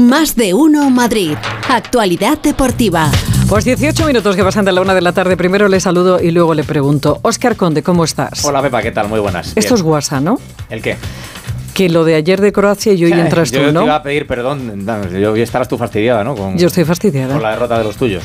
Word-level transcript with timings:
Más 0.00 0.34
de 0.34 0.54
uno 0.54 0.88
Madrid. 0.88 1.36
Actualidad 1.68 2.38
deportiva. 2.38 3.10
Pues 3.50 3.66
18 3.66 4.06
minutos 4.06 4.34
que 4.34 4.42
pasan 4.42 4.64
de 4.64 4.72
la 4.72 4.80
una 4.80 4.94
de 4.94 5.02
la 5.02 5.12
tarde. 5.12 5.36
Primero 5.36 5.68
le 5.68 5.78
saludo 5.78 6.20
y 6.22 6.30
luego 6.30 6.54
le 6.54 6.64
pregunto. 6.64 7.18
Óscar 7.20 7.54
Conde, 7.54 7.82
¿cómo 7.82 8.04
estás? 8.04 8.42
Hola 8.46 8.62
Pepa, 8.62 8.80
¿qué 8.80 8.92
tal? 8.92 9.08
Muy 9.08 9.20
buenas. 9.20 9.52
Esto 9.54 9.74
es 9.74 9.82
WhatsApp, 9.82 10.22
¿no? 10.22 10.40
¿El 10.70 10.80
qué? 10.80 10.96
Que 11.74 11.90
lo 11.90 12.04
de 12.04 12.14
ayer 12.14 12.40
de 12.40 12.50
Croacia 12.50 12.94
y 12.94 13.04
hoy 13.04 13.12
entras 13.20 13.50
yo 13.50 13.66
tú, 13.66 13.72
¿no? 13.72 13.80
te 13.80 13.86
iba 13.86 13.96
a 13.96 14.02
pedir 14.02 14.26
perdón. 14.26 14.86
Yo 15.20 15.36
estarás 15.36 15.68
tú 15.68 15.76
fastidiada, 15.76 16.24
¿no? 16.24 16.34
Con, 16.34 16.56
Yo 16.56 16.68
estoy 16.68 16.84
fastidiada. 16.84 17.34
Con 17.34 17.42
la 17.42 17.50
derrota 17.50 17.76
de 17.76 17.84
los 17.84 17.96
tuyos. 17.96 18.24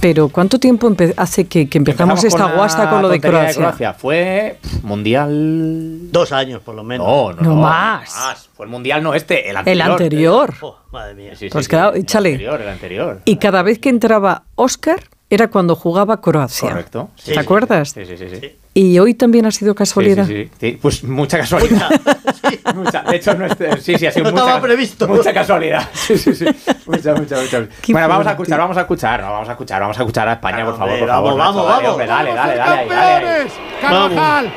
Pero 0.00 0.28
¿cuánto 0.30 0.58
tiempo 0.58 0.88
empe- 0.88 1.12
hace 1.16 1.46
que, 1.46 1.68
que 1.68 1.76
empezamos, 1.78 2.24
esta 2.24 2.52
guasta 2.54 2.88
con 2.88 3.02
lo 3.02 3.08
de 3.10 3.20
Croacia? 3.20 3.92
Fue 3.92 4.58
pff, 4.60 4.82
mundial. 4.82 6.10
Dos 6.10 6.32
años, 6.32 6.62
por 6.62 6.74
lo 6.74 6.82
menos. 6.82 7.06
No, 7.06 7.32
no, 7.34 7.42
No 7.42 7.54
no, 7.56 7.60
más. 7.62 8.48
Fue 8.54 8.64
el 8.66 8.70
mundial, 8.72 9.02
no 9.02 9.12
este, 9.14 9.44
el 9.44 9.50
El 9.50 9.56
anterior. 9.58 9.90
anterior. 9.90 10.54
Oh, 10.62 10.76
madre 10.90 11.14
mía. 11.14 11.30
Sí, 11.32 11.46
sí, 11.46 11.48
Pues 11.50 11.66
sí, 11.66 11.70
claro, 11.70 11.92
el 11.94 12.00
échale. 12.02 12.30
anterior, 12.32 12.60
el 12.62 12.68
anterior. 12.68 13.20
Y 13.26 13.36
cada 13.36 13.62
vez 13.62 13.78
que 13.78 13.90
entraba 13.90 14.44
Óscar 14.54 15.00
era 15.30 15.48
cuando 15.48 15.76
jugaba 15.76 16.20
Croacia. 16.20 16.68
Correcto. 16.70 17.08
Sí, 17.16 17.26
¿Te 17.26 17.32
sí, 17.34 17.38
acuerdas? 17.38 17.90
Sí, 17.90 18.04
sí, 18.04 18.16
sí. 18.16 18.26
sí. 18.40 18.56
Y 18.74 18.98
hoy 18.98 19.14
también 19.14 19.46
ha 19.46 19.50
sido 19.50 19.74
casualidad. 19.74 20.26
sí, 20.26 20.44
sí, 20.44 20.50
sí. 20.60 20.78
Pues 20.82 21.02
mucha 21.04 21.38
casualidad. 21.38 21.88
Mucha. 22.74 23.02
De 23.02 23.16
hecho, 23.16 23.34
no 23.34 23.46
es- 23.46 23.56
sí, 23.82 23.94
sí, 23.96 24.06
ha 24.06 24.12
sido 24.12 24.24
No 24.26 24.30
mucha, 24.32 24.42
estaba 24.44 24.60
previsto. 24.60 25.08
Mucha 25.08 25.32
casualidad. 25.32 25.88
Sí, 25.94 26.18
sí, 26.18 26.34
sí. 26.34 26.44
Mucha, 26.86 27.14
mucha, 27.14 27.40
mucha. 27.40 27.66
Qué 27.80 27.92
Bueno, 27.92 28.08
vamos 28.08 28.26
a 28.26 28.30
escuchar, 28.32 28.58
vamos 28.58 28.76
a 28.76 28.80
escuchar, 28.82 29.20
no, 29.22 29.32
vamos 29.32 29.48
a 29.48 29.52
escuchar, 29.52 29.80
vamos 29.80 29.96
a 29.98 30.00
escuchar 30.02 30.28
a 30.28 30.32
España, 30.34 30.64
por 30.64 30.76
favor, 30.76 30.98
por 30.98 31.08
favor. 31.08 31.36
vamos, 31.36 31.38
Nacho, 31.38 31.66
vamos, 31.66 31.66
dale, 31.68 31.82
vamos. 31.82 31.90
hombre, 31.92 32.06
dale, 32.06 32.34
dale, 32.34 32.58
¡Vamos 32.58 32.92
a 32.92 32.94
dale, 32.94 33.24
dale! 33.26 33.50
¡Carvajal! 33.80 34.52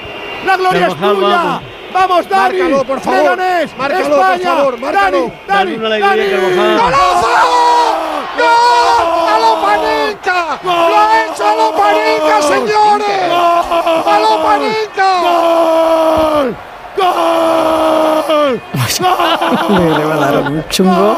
¡La 0.45 0.58
gloria 0.58 0.88
es 0.88 0.95
tuya! 0.95 1.12
vamos. 1.12 1.64
¡Vamos, 1.94 2.30
Dani! 2.30 2.58
Márcalo, 2.59 2.84
por 2.86 3.00
favor. 3.02 3.20
¡Leganés! 3.38 3.78
Márcalo, 3.78 4.09
por 4.09 4.20
¡España! 4.20 4.44
favor, 4.55 4.80
márcalo. 4.80 5.31
¡Dani! 5.48 5.76
¡Dani! 5.78 6.23
¡A 9.34 9.39
lo 9.39 9.62
Panenka! 9.64 10.59
¡Lo 10.64 10.72
ha 10.72 11.26
hecho 11.26 11.48
a 11.48 11.56
lo 11.56 11.72
Panenka, 11.76 12.42
señores! 12.44 13.31
¡A 13.31 14.20
lo 14.20 14.44
Panenka! 14.44 15.09
¡Gol! 16.98 17.72
¡Gol! 18.54 19.80
Le, 19.80 19.98
le 19.98 20.06
va 20.06 20.16
a 20.16 20.32
dar 20.32 20.52
un 20.52 20.64
chungo. 20.70 21.18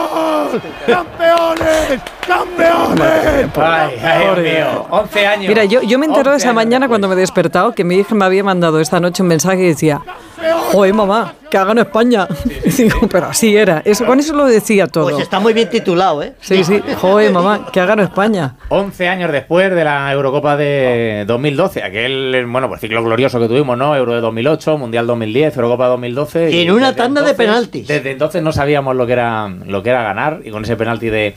¡Campeones! 0.85 2.01
¡Campeones! 2.25 3.49
Ay, 3.57 3.95
ay, 4.03 4.41
mío. 4.41 4.85
11 4.89 5.27
años. 5.27 5.47
Mira, 5.49 5.65
yo, 5.65 5.81
yo 5.81 5.99
me 5.99 6.05
entero 6.05 6.31
11 6.31 6.45
esa 6.45 6.53
mañana 6.53 6.87
cuando 6.87 7.07
me 7.07 7.15
he 7.15 7.17
despertado 7.17 7.73
que 7.73 7.83
mi 7.83 7.95
hija 7.95 8.15
me 8.15 8.25
había 8.25 8.43
mandado 8.43 8.79
esta 8.79 8.99
noche 8.99 9.23
un 9.23 9.29
mensaje 9.29 9.63
y 9.63 9.67
decía, 9.67 10.01
joder 10.71 10.93
mamá, 10.93 11.33
que 11.49 11.57
hagan 11.57 11.77
España. 11.79 12.27
Y 12.63 12.69
digo, 12.83 13.07
pero 13.09 13.27
así 13.27 13.55
era. 13.55 13.81
Eso, 13.85 14.05
con 14.05 14.19
eso 14.19 14.33
lo 14.33 14.45
decía 14.45 14.87
todo. 14.87 15.05
Pues 15.05 15.19
está 15.19 15.39
muy 15.39 15.53
bien 15.53 15.69
titulado, 15.69 16.21
¿eh? 16.23 16.33
Sí, 16.41 16.63
sí, 16.63 16.81
joder 17.01 17.31
mamá, 17.31 17.67
que 17.71 17.79
hagan 17.79 17.99
España. 17.99 18.55
11 18.69 19.07
años 19.07 19.31
después 19.31 19.73
de 19.73 19.83
la 19.83 20.11
Eurocopa 20.11 20.57
de 20.57 21.23
2012, 21.27 21.83
aquel, 21.83 22.45
bueno, 22.47 22.67
pues 22.67 22.81
ciclo 22.81 23.03
glorioso 23.03 23.39
que 23.39 23.47
tuvimos, 23.47 23.77
¿no? 23.77 23.95
Euro 23.95 24.13
de 24.13 24.21
2008, 24.21 24.77
Mundial 24.77 25.07
2010, 25.07 25.55
Eurocopa 25.55 25.87
2012. 25.87 26.51
Y 26.51 26.61
en 26.63 26.71
una 26.71 26.95
tanda 26.95 27.21
de 27.25 27.33
penaltis. 27.33 27.87
Desde 27.87 28.11
entonces 28.11 28.41
no 28.41 28.51
sabíamos 28.51 28.95
lo 28.95 29.05
que 29.05 29.13
era, 29.13 29.47
lo 29.47 29.83
que 29.83 29.89
era 29.89 30.03
ganar 30.03 30.41
y 30.43 30.51
con 30.51 30.63
ese 30.63 30.75
penalti 30.75 31.09
de, 31.09 31.35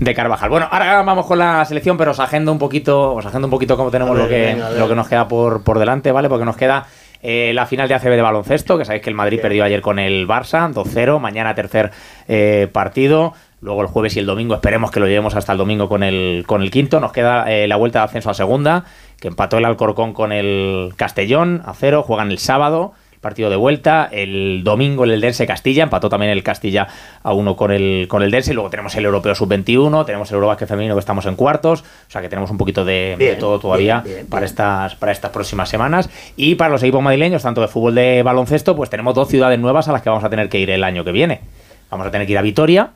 de 0.00 0.14
Carvajal. 0.14 0.50
Bueno, 0.50 0.68
ahora 0.70 1.02
vamos 1.02 1.26
con 1.26 1.38
la 1.38 1.64
selección, 1.64 1.96
pero 1.96 2.10
os 2.10 2.20
agendo 2.20 2.52
un 2.52 2.58
poquito, 2.58 3.14
os 3.14 3.26
agendo 3.26 3.46
un 3.46 3.50
poquito 3.50 3.76
cómo 3.76 3.90
tenemos 3.90 4.14
ver, 4.14 4.24
lo, 4.24 4.28
que, 4.28 4.40
venga, 4.46 4.70
lo 4.70 4.88
que 4.88 4.94
nos 4.94 5.08
queda 5.08 5.28
por, 5.28 5.62
por 5.62 5.78
delante, 5.78 6.12
¿vale? 6.12 6.28
Porque 6.28 6.44
nos 6.44 6.56
queda 6.56 6.86
eh, 7.22 7.52
la 7.54 7.66
final 7.66 7.88
de 7.88 7.94
ACB 7.94 8.10
de 8.10 8.22
baloncesto, 8.22 8.78
que 8.78 8.84
sabéis 8.84 9.02
que 9.02 9.10
el 9.10 9.16
Madrid 9.16 9.40
perdió 9.40 9.64
ayer 9.64 9.80
con 9.80 9.98
el 9.98 10.26
Barça, 10.28 10.72
2-0, 10.72 11.18
mañana 11.18 11.54
tercer 11.54 11.90
eh, 12.28 12.68
partido. 12.72 13.34
Luego 13.60 13.82
el 13.82 13.88
jueves 13.88 14.14
y 14.14 14.20
el 14.20 14.26
domingo, 14.26 14.54
esperemos 14.54 14.92
que 14.92 15.00
lo 15.00 15.08
llevemos 15.08 15.34
hasta 15.34 15.50
el 15.50 15.58
domingo 15.58 15.88
con 15.88 16.04
el, 16.04 16.44
con 16.46 16.62
el 16.62 16.70
quinto. 16.70 17.00
Nos 17.00 17.10
queda 17.10 17.50
eh, 17.50 17.66
la 17.66 17.74
vuelta 17.74 17.98
de 17.98 18.04
ascenso 18.04 18.30
a 18.30 18.34
segunda, 18.34 18.84
que 19.18 19.26
empató 19.26 19.58
el 19.58 19.64
Alcorcón 19.64 20.12
con 20.12 20.30
el 20.30 20.92
Castellón 20.94 21.62
a 21.64 21.74
cero. 21.74 22.04
Juegan 22.04 22.30
el 22.30 22.38
sábado, 22.38 22.92
partido 23.28 23.50
de 23.50 23.56
vuelta. 23.56 24.08
El 24.10 24.62
domingo 24.64 25.04
el 25.04 25.20
Dense 25.20 25.46
Castilla, 25.46 25.82
empató 25.82 26.08
también 26.08 26.32
el 26.32 26.42
Castilla 26.42 26.88
a 27.22 27.34
uno 27.34 27.56
con 27.56 27.70
el, 27.70 28.06
con 28.08 28.22
el 28.22 28.30
Dense. 28.30 28.54
Luego 28.54 28.70
tenemos 28.70 28.96
el 28.96 29.04
Europeo 29.04 29.34
Sub-21, 29.34 30.06
tenemos 30.06 30.30
el 30.30 30.36
Eurobasket 30.36 30.66
Femenino 30.66 30.94
que 30.94 31.00
estamos 31.00 31.26
en 31.26 31.36
cuartos. 31.36 31.82
O 31.82 32.10
sea 32.10 32.22
que 32.22 32.30
tenemos 32.30 32.50
un 32.50 32.56
poquito 32.56 32.86
de, 32.86 33.36
todo 33.38 33.58
todavía 33.60 34.00
bien, 34.00 34.14
bien, 34.14 34.26
para. 34.28 34.46
Estas, 34.46 34.94
para 34.94 35.12
estas 35.12 35.30
próximas 35.30 35.68
semanas. 35.68 36.08
Y 36.36 36.54
para 36.54 36.70
los 36.70 36.82
equipos 36.82 37.02
madrileños, 37.02 37.42
tanto 37.42 37.60
de 37.60 37.68
fútbol 37.68 37.94
de 37.96 38.22
baloncesto, 38.22 38.74
pues 38.74 38.88
tenemos 38.88 39.14
dos 39.14 39.28
ciudades 39.28 39.58
nuevas 39.58 39.88
a 39.88 39.92
las 39.92 40.00
que 40.00 40.08
vamos 40.08 40.24
a 40.24 40.30
tener 40.30 40.48
que 40.48 40.58
ir 40.58 40.70
el 40.70 40.82
año 40.82 41.04
que 41.04 41.12
viene. 41.12 41.42
Vamos 41.90 42.06
a 42.06 42.10
tener 42.10 42.26
que 42.26 42.32
ir 42.32 42.38
a 42.38 42.42
Vitoria, 42.42 42.92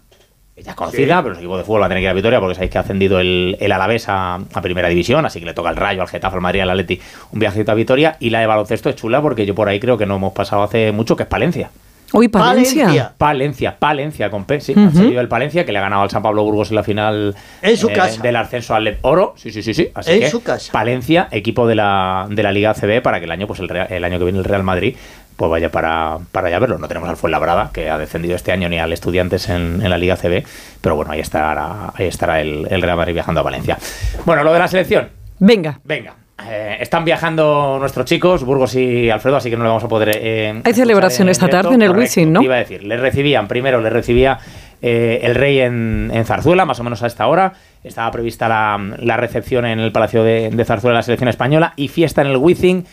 ya 0.57 0.71
es 0.73 0.77
conocida, 0.77 1.17
pero 1.23 1.31
los 1.31 1.39
equipos 1.39 1.59
de 1.59 1.65
fútbol 1.65 1.81
van 1.81 1.87
a 1.87 1.89
tener 1.91 2.01
que 2.03 2.05
ir 2.05 2.11
a 2.11 2.15
Vitoria 2.15 2.39
porque 2.41 2.55
sabéis 2.55 2.71
que 2.73 2.79
ha 2.79 2.83
ascendido 2.83 3.19
el, 3.21 3.57
el 3.61 3.73
Alavés 3.73 4.09
a, 4.09 4.35
a 4.35 4.61
Primera 4.63 4.89
División, 4.89 5.25
así 5.25 5.41
que 5.41 5.47
le 5.47 5.55
toca 5.55 5.71
al 5.71 5.77
Rayo, 5.77 6.03
al 6.03 6.09
Getafe, 6.09 6.35
al 6.37 6.43
Madrid, 6.43 6.61
al 6.61 6.71
Atleti 6.71 7.01
un 7.33 7.39
viajecito 7.41 7.73
a 7.73 7.75
Vitoria. 7.75 8.17
Y 8.21 8.31
la 8.31 8.41
de 8.41 8.47
baloncesto 8.47 8.89
es 8.91 8.97
chula 8.97 9.23
porque 9.23 9.47
yo 9.47 9.55
por 9.55 9.69
ahí 9.69 9.81
creo 9.81 9.97
que 9.97 10.07
no 10.07 10.17
hemos 10.17 10.33
pasado 10.33 10.62
hace 10.62 10.93
mucho, 10.93 11.17
que 11.17 11.23
es 11.23 11.29
Palencia. 11.29 11.71
Hoy 12.15 12.29
Palencia. 12.29 12.85
Palencia. 12.85 13.15
Palencia, 13.17 13.77
Palencia 13.79 14.31
con 14.31 14.45
P, 14.45 14.61
sí. 14.61 14.75
Ha 14.77 14.91
salido 14.91 15.23
el 15.23 15.29
Palencia 15.29 15.65
que 15.65 15.73
le 15.73 15.79
ha 15.79 15.81
ganado 15.81 16.03
al 16.03 16.11
San 16.11 16.23
Pablo 16.23 16.43
Burgos 16.45 16.69
en 16.69 16.77
la 16.77 16.83
final 16.83 17.35
En 17.62 17.77
su 17.79 17.89
casa. 17.89 18.21
del 18.21 18.37
ascenso 18.37 18.75
al 18.75 18.99
Oro. 19.01 19.33
Sí, 19.39 19.51
sí, 19.51 19.62
sí, 19.62 19.73
sí. 19.73 19.89
Así 19.95 20.12
En 20.12 20.21
que 20.21 20.29
su 20.29 20.43
casa. 20.43 20.71
Palencia, 20.73 21.29
equipo 21.31 21.67
de 21.67 21.75
la, 21.77 22.27
de 22.29 22.43
la 22.43 22.53
Liga 22.53 22.73
ACB 22.73 23.01
para 23.01 23.19
que 23.19 23.25
el 23.25 23.31
año, 23.33 23.47
pues 23.47 23.61
el, 23.61 23.69
Real- 23.71 23.87
el 23.91 24.05
año 24.05 24.19
que 24.19 24.25
viene 24.25 24.39
el 24.41 24.45
Real 24.45 24.62
Madrid 24.62 24.95
pues 25.37 25.50
vaya 25.50 25.70
para, 25.70 26.19
para 26.32 26.48
allá 26.48 26.56
a 26.56 26.60
verlo. 26.60 26.78
No 26.78 26.88
tenemos 26.88 27.09
al 27.09 27.16
Fuenlabrada, 27.16 27.70
que 27.72 27.91
ha 27.91 27.98
descendido 27.98 28.37
este 28.37 28.53
año, 28.53 28.69
ni 28.69 28.78
al 28.78 28.93
Estudiantes 28.93 29.48
en, 29.48 29.81
en 29.82 29.91
la 29.91 29.98
Liga 29.98 30.15
ACB, 30.15 30.44
pero 30.81 30.97
bueno, 30.97 31.12
ahí 31.12 31.20
estará, 31.20 31.93
ahí 31.94 32.06
estará 32.06 32.41
el, 32.41 32.66
el 32.70 32.82
Real 32.82 32.97
Madrid 32.97 33.15
viajando 33.15 33.41
a 33.41 33.44
Valencia. 33.44 33.78
Bueno, 34.25 34.44
lo 34.44 34.53
de 34.53 34.59
la 34.59 34.69
selección. 34.69 35.09
Venga, 35.38 35.81
Venga. 35.84 36.15
eh, 36.48 36.76
están 36.81 37.04
viajando 37.04 37.76
nuestros 37.81 38.06
chicos, 38.06 38.44
Burgos 38.44 38.75
y 38.76 39.10
Alfredo, 39.10 39.37
así 39.37 39.50
que 39.50 39.56
no 39.56 39.65
le 39.65 39.69
vamos 39.69 39.84
a 39.84 39.88
poder. 39.88 40.10
eh, 40.16 40.50
escuchar 40.50 40.75
celebración 40.75 41.28
esta 41.28 41.47
directo. 41.47 41.62
tarde 41.64 41.75
en 41.76 41.82
el 41.82 41.88
Correcto. 41.88 42.03
Wizzing, 42.04 42.32
¿no? 42.32 42.43
Iba 42.43 42.54
a 42.54 42.59
decir, 42.59 42.84
le 42.84 42.97
recibían, 42.97 43.49
primero 43.49 43.81
le 43.81 43.91
recibía 43.91 44.38
eh, 44.81 45.20
el 45.22 45.34
rey 45.34 45.60
en, 45.60 46.10
en 46.14 46.25
Zarzuela, 46.25 46.64
más 46.64 46.78
o 46.81 46.84
menos 46.84 47.03
a 47.03 47.06
esta 47.09 47.26
hora. 47.26 47.53
Estaba 47.82 48.10
prevista 48.12 48.49
la, 48.49 48.78
la 48.99 49.16
recepción 49.16 49.64
en 49.66 49.81
el 49.81 49.91
Palacio 49.91 50.22
de, 50.22 50.50
de 50.50 50.64
Zarzuela 50.64 50.94
de 50.94 50.99
la 50.99 51.03
selección 51.03 51.28
española 51.28 51.72
y 51.76 51.88
fiesta 51.88 52.20
en 52.22 52.28
el 52.28 52.37
Wizzing. 52.37 52.84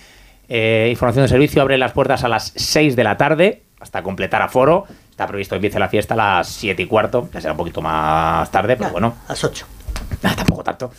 Eh, 0.49 0.87
información 0.89 1.23
de 1.23 1.29
servicio 1.29 1.61
abre 1.61 1.77
las 1.77 1.91
puertas 1.91 2.23
a 2.23 2.27
las 2.27 2.51
6 2.55 2.95
de 2.95 3.03
la 3.03 3.17
tarde 3.17 3.63
hasta 3.79 4.01
completar 4.03 4.41
aforo. 4.41 4.85
Está 5.11 5.27
previsto 5.27 5.53
que 5.53 5.57
empiece 5.57 5.79
la 5.79 5.89
fiesta 5.89 6.13
a 6.15 6.17
las 6.17 6.47
7 6.47 6.81
y 6.81 6.85
cuarto, 6.85 7.29
ya 7.33 7.39
será 7.41 7.53
un 7.53 7.57
poquito 7.57 7.81
más 7.81 8.49
tarde, 8.51 8.75
pero 8.77 8.89
bueno, 8.91 9.15
A 9.27 9.29
las 9.33 9.43
8. 9.43 9.65
Ah, 10.23 10.33
tampoco 10.35 10.63
tanto. 10.63 10.91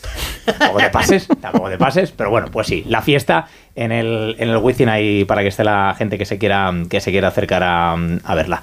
Tampoco 0.57 0.79
te 0.79 0.89
pases, 0.89 1.27
tampoco 1.41 1.69
te 1.69 1.77
pases. 1.77 2.11
Pero 2.11 2.29
bueno, 2.31 2.47
pues 2.51 2.65
sí, 2.67 2.83
la 2.87 3.01
fiesta 3.01 3.47
en 3.75 3.91
el, 3.91 4.35
en 4.39 4.49
el 4.49 4.57
Wizzing 4.57 4.89
ahí 4.89 5.25
para 5.25 5.41
que 5.41 5.49
esté 5.49 5.63
la 5.63 5.93
gente 5.97 6.17
que 6.17 6.25
se 6.25 6.37
quiera, 6.39 6.71
que 6.89 6.99
se 7.01 7.11
quiera 7.11 7.27
acercar 7.27 7.61
a, 7.63 7.93
a 7.93 8.35
verla. 8.35 8.61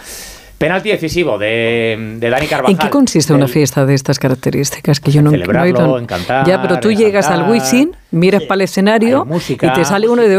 Penalti 0.56 0.88
decisivo 0.88 1.38
de, 1.38 2.16
de 2.18 2.30
Dani 2.30 2.46
Carvajal. 2.48 2.72
¿en 2.72 2.78
qué 2.78 2.90
consiste 2.90 3.32
una 3.32 3.46
fiesta 3.46 3.86
de 3.86 3.94
estas 3.94 4.18
características? 4.18 4.98
Que 4.98 5.12
yo 5.12 5.22
no, 5.22 5.30
no 5.30 5.36
he 5.36 5.40
Celebrarlo, 5.40 5.78
oído- 5.84 5.98
encantar, 6.00 6.44
Ya, 6.46 6.60
pero 6.60 6.80
tú 6.80 6.90
llegas 6.90 7.28
al. 7.28 7.48
Wizzing, 7.48 7.92
miras 8.10 8.42
para 8.44 8.56
el 8.56 8.60
escenario 8.62 9.22
Hay 9.22 9.28
música, 9.28 9.66
y 9.66 9.72
te 9.72 9.84
sale 9.84 10.08
uno 10.08 10.22
y 10.22 10.28
de 10.28 10.36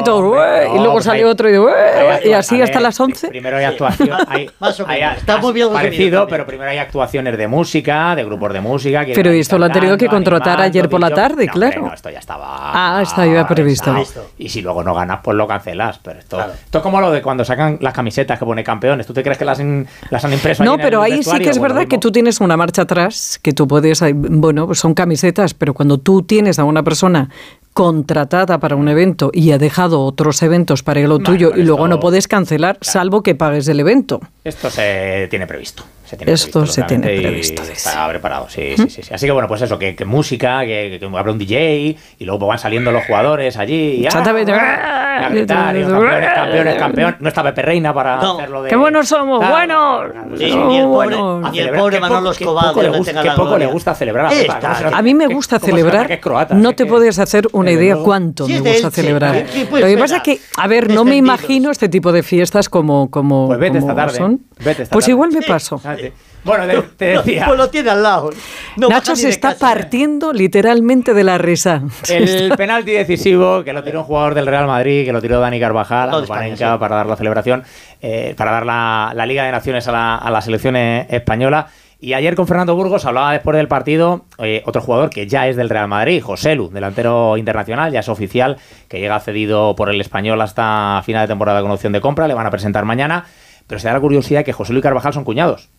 y 0.00 0.04
todo, 0.04 0.34
y 0.74 0.78
luego 0.78 1.00
sale 1.00 1.20
hay- 1.20 1.24
otro 1.24 1.48
y 1.48 1.52
de 1.52 1.58
hay 1.58 2.28
y 2.30 2.32
así 2.32 2.60
hasta 2.60 2.80
las 2.80 2.98
11. 2.98 3.28
Primero 3.28 3.56
hay 3.56 3.64
actuación. 3.64 4.10
Hay, 4.28 4.50
Más 4.60 4.78
o 4.80 4.86
hay- 4.88 5.00
menos. 5.00 5.16
Está 5.18 5.38
muy 5.38 5.52
bien 5.52 5.68
parecido, 5.72 6.26
pero 6.28 6.46
primero 6.46 6.70
hay 6.70 6.78
actuaciones 6.78 7.36
de 7.36 7.46
música, 7.48 8.14
de 8.14 8.24
grupos 8.24 8.52
de 8.52 8.60
música. 8.60 9.04
que 9.04 9.12
Pero 9.14 9.30
esto 9.30 9.58
lo 9.58 9.66
han 9.66 9.72
tenido 9.72 9.96
que 9.96 10.06
contratar 10.08 10.54
animando, 10.54 10.64
ayer 10.78 10.88
por 10.88 11.00
la 11.00 11.10
tarde, 11.10 11.46
No, 11.46 11.52
hombre, 11.52 11.68
claro. 11.70 11.86
no, 11.88 11.94
esto 11.94 12.10
ya 12.10 12.18
estaba. 12.18 12.44
Ah, 12.48 13.02
ya 13.24 13.46
previsto. 13.46 13.94
Y 14.38 14.48
si 14.48 14.62
luego 14.62 14.82
no 14.82 14.94
ganas, 14.94 15.20
pues 15.22 15.36
lo 15.36 15.46
cancelas. 15.46 15.98
Pero 16.02 16.18
esto, 16.18 16.36
Claro. 16.36 16.52
esto 16.52 16.78
es 16.78 16.82
como 16.82 17.00
lo 17.00 17.10
de 17.10 17.22
cuando 17.22 17.44
sacan 17.44 17.78
las 17.80 17.92
camisetas 17.92 18.38
que 18.38 18.44
pone 18.44 18.64
campeones. 18.64 19.06
¿Tú 19.06 19.12
te 19.12 19.22
crees 19.22 19.38
que 19.38 19.44
las, 19.44 19.60
han- 19.60 19.86
las 20.10 20.24
han 20.24 20.32
impreso? 20.32 20.64
No, 20.64 20.76
pero 20.78 21.02
ahí 21.02 21.22
sí 21.22 21.38
que 21.38 21.50
es 21.50 21.58
verdad 21.60 21.86
que 21.86 21.98
tú 21.98 22.10
tienes 22.10 22.40
una 22.40 22.56
marcha 22.56 22.82
atrás, 22.82 23.38
que 23.42 23.52
tú 23.52 23.66
puedes, 23.68 24.02
bueno, 24.14 24.66
pues 24.66 24.78
son 24.78 24.94
camisetas, 24.94 25.54
pero 25.54 25.74
cuando 25.74 25.98
tú 25.98 26.22
tienes 26.22 26.58
a 26.58 26.64
una 26.64 26.82
persona 26.82 27.11
contratada 27.72 28.58
para 28.58 28.76
un 28.76 28.88
evento 28.88 29.30
y 29.32 29.52
ha 29.52 29.58
dejado 29.58 30.02
otros 30.04 30.42
eventos 30.42 30.82
para 30.82 31.00
lo 31.00 31.18
tuyo 31.18 31.52
y 31.56 31.62
luego 31.62 31.88
no 31.88 32.00
puedes 32.00 32.28
cancelar, 32.28 32.78
salvo 32.82 33.22
que 33.22 33.34
pagues 33.34 33.66
el 33.68 33.80
evento. 33.80 34.20
Esto 34.44 34.68
se 34.68 35.26
tiene 35.30 35.46
previsto. 35.46 35.82
se 36.04 36.16
tiene 36.16 36.32
Esto 36.32 36.60
previsto, 36.60 36.72
se 36.72 36.82
tiene 36.82 37.20
previsto. 37.20 37.62
Está 37.62 38.08
preparado, 38.08 38.48
sí, 38.50 38.74
sí, 38.76 38.90
sí, 38.90 39.02
sí. 39.02 39.14
Así 39.14 39.26
que 39.26 39.32
bueno, 39.32 39.48
pues 39.48 39.62
eso, 39.62 39.78
que, 39.78 39.96
que 39.96 40.04
música, 40.04 40.60
que, 40.66 40.98
que 41.00 41.06
habrá 41.06 41.32
un 41.32 41.38
DJ 41.38 41.96
y 42.18 42.24
luego 42.24 42.46
van 42.46 42.58
saliendo 42.58 42.92
los 42.92 43.04
jugadores 43.04 43.56
allí. 43.56 44.00
Y, 44.00 44.06
Exactamente. 44.06 44.52
Y 45.16 45.46
campeones, 45.46 46.32
campeones, 46.34 46.74
campeón. 46.76 47.16
No 47.20 47.28
está 47.28 47.42
Pepe 47.42 47.62
Reina 47.62 47.92
para 47.94 48.16
No. 48.16 48.34
hacerlo 48.38 48.62
de. 48.62 48.70
¡Qué 48.70 48.76
buenos 48.76 49.08
somos! 49.08 49.40
Tal. 49.40 49.50
¡Buenos! 49.50 50.04
Pues 50.28 50.40
Sí, 50.40 50.46
eso. 50.46 50.70
y 50.70 50.76
el 50.76 50.84
pobre, 50.84 51.16
bueno. 51.16 51.50
y 51.52 51.58
el 51.58 51.70
pobre 51.70 52.00
Manolo 52.00 52.20
poco- 52.22 52.32
qué 52.38 52.44
Escobar, 52.44 52.64
poco 52.66 52.82
le 52.82 52.88
poco 53.36 53.58
le 53.58 53.66
gusta 53.66 53.94
celebrar 53.94 54.26
a. 54.26 54.98
A 54.98 55.02
mí 55.02 55.14
me 55.14 55.28
¿Qué- 55.28 55.34
gusta 55.34 55.58
celebrar. 55.58 56.06
que 56.06 56.14
es 56.14 56.20
croata? 56.20 56.54
no 56.54 56.72
te 56.74 56.86
puedes 56.86 57.18
hacer 57.18 57.48
una 57.52 57.70
idea 57.70 57.96
cuánto 57.96 58.46
me 58.48 58.60
gusta 58.60 58.90
celebrar. 58.90 59.44
¿Qué- 59.46 59.66
qué 59.68 59.80
Lo 59.80 59.86
que 59.86 59.98
pasa 59.98 60.16
es 60.18 60.22
que, 60.22 60.40
a 60.56 60.66
ver, 60.66 60.90
no 60.92 61.04
me 61.04 61.16
imagino 61.16 61.70
este 61.70 61.88
tipo 61.88 62.12
de 62.12 62.22
fiestas 62.22 62.68
como, 62.68 63.10
como, 63.10 63.46
Pues 63.46 63.58
vete 63.58 63.78
como 63.78 63.90
esta 63.90 64.02
tarde, 64.02 64.18
son. 64.18 64.40
vete 64.58 64.82
esta 64.84 64.92
pues 64.92 65.04
tarde. 65.04 65.12
igual 65.12 65.30
me 65.32 65.42
paso. 65.42 65.78
Fíjate. 65.78 66.12
Bueno, 66.44 66.66
te, 66.66 66.82
te 66.96 67.04
decía. 67.16 67.44
Pues 67.46 67.58
lo 67.58 67.68
tiene 67.70 67.90
al 67.90 68.02
lado. 68.02 68.30
No 68.76 68.88
Nacho 68.88 69.14
se 69.14 69.28
está 69.28 69.52
casa. 69.52 69.60
partiendo 69.60 70.32
literalmente 70.32 71.14
de 71.14 71.24
la 71.24 71.38
risa. 71.38 71.82
El 72.08 72.52
penalti 72.56 72.92
decisivo 72.92 73.62
que 73.64 73.72
lo 73.72 73.84
tiró 73.84 74.00
un 74.00 74.06
jugador 74.06 74.34
del 74.34 74.46
Real 74.46 74.66
Madrid, 74.66 75.04
que 75.04 75.12
lo 75.12 75.20
tiró 75.20 75.38
Dani 75.40 75.60
Carvajal 75.60 76.10
No, 76.10 76.18
a 76.18 76.22
España, 76.22 76.56
sí. 76.56 76.64
para 76.80 76.96
dar 76.96 77.06
la 77.06 77.16
celebración, 77.16 77.62
eh, 78.00 78.34
para 78.36 78.50
dar 78.50 78.66
la, 78.66 79.12
la 79.14 79.26
Liga 79.26 79.44
de 79.44 79.52
Naciones 79.52 79.86
a 79.88 79.92
la, 79.92 80.16
a 80.16 80.30
la 80.30 80.40
selección 80.40 80.74
eh, 80.76 81.06
española. 81.10 81.68
Y 82.00 82.14
ayer 82.14 82.34
con 82.34 82.48
Fernando 82.48 82.74
Burgos 82.74 83.04
hablaba 83.06 83.30
después 83.30 83.56
del 83.56 83.68
partido 83.68 84.24
eh, 84.38 84.64
otro 84.66 84.82
jugador 84.82 85.08
que 85.10 85.28
ya 85.28 85.46
es 85.46 85.54
del 85.54 85.68
Real 85.70 85.86
Madrid, 85.86 86.20
José 86.20 86.56
Lu, 86.56 86.68
delantero 86.68 87.36
internacional, 87.36 87.92
ya 87.92 88.00
es 88.00 88.08
oficial, 88.08 88.56
que 88.88 88.98
llega 88.98 89.20
cedido 89.20 89.76
por 89.76 89.88
el 89.88 90.00
español 90.00 90.40
hasta 90.40 91.00
final 91.06 91.22
de 91.22 91.28
temporada 91.32 91.62
con 91.62 91.70
opción 91.70 91.92
de 91.92 92.00
compra, 92.00 92.26
le 92.26 92.34
van 92.34 92.46
a 92.46 92.50
presentar 92.50 92.84
mañana. 92.84 93.26
Pero 93.68 93.78
se 93.78 93.86
da 93.86 93.94
la 93.94 94.00
curiosidad 94.00 94.44
que 94.44 94.52
José 94.52 94.72
Lu 94.72 94.80
y 94.80 94.82
Carvajal 94.82 95.12
son 95.12 95.22
cuñados. 95.22 95.70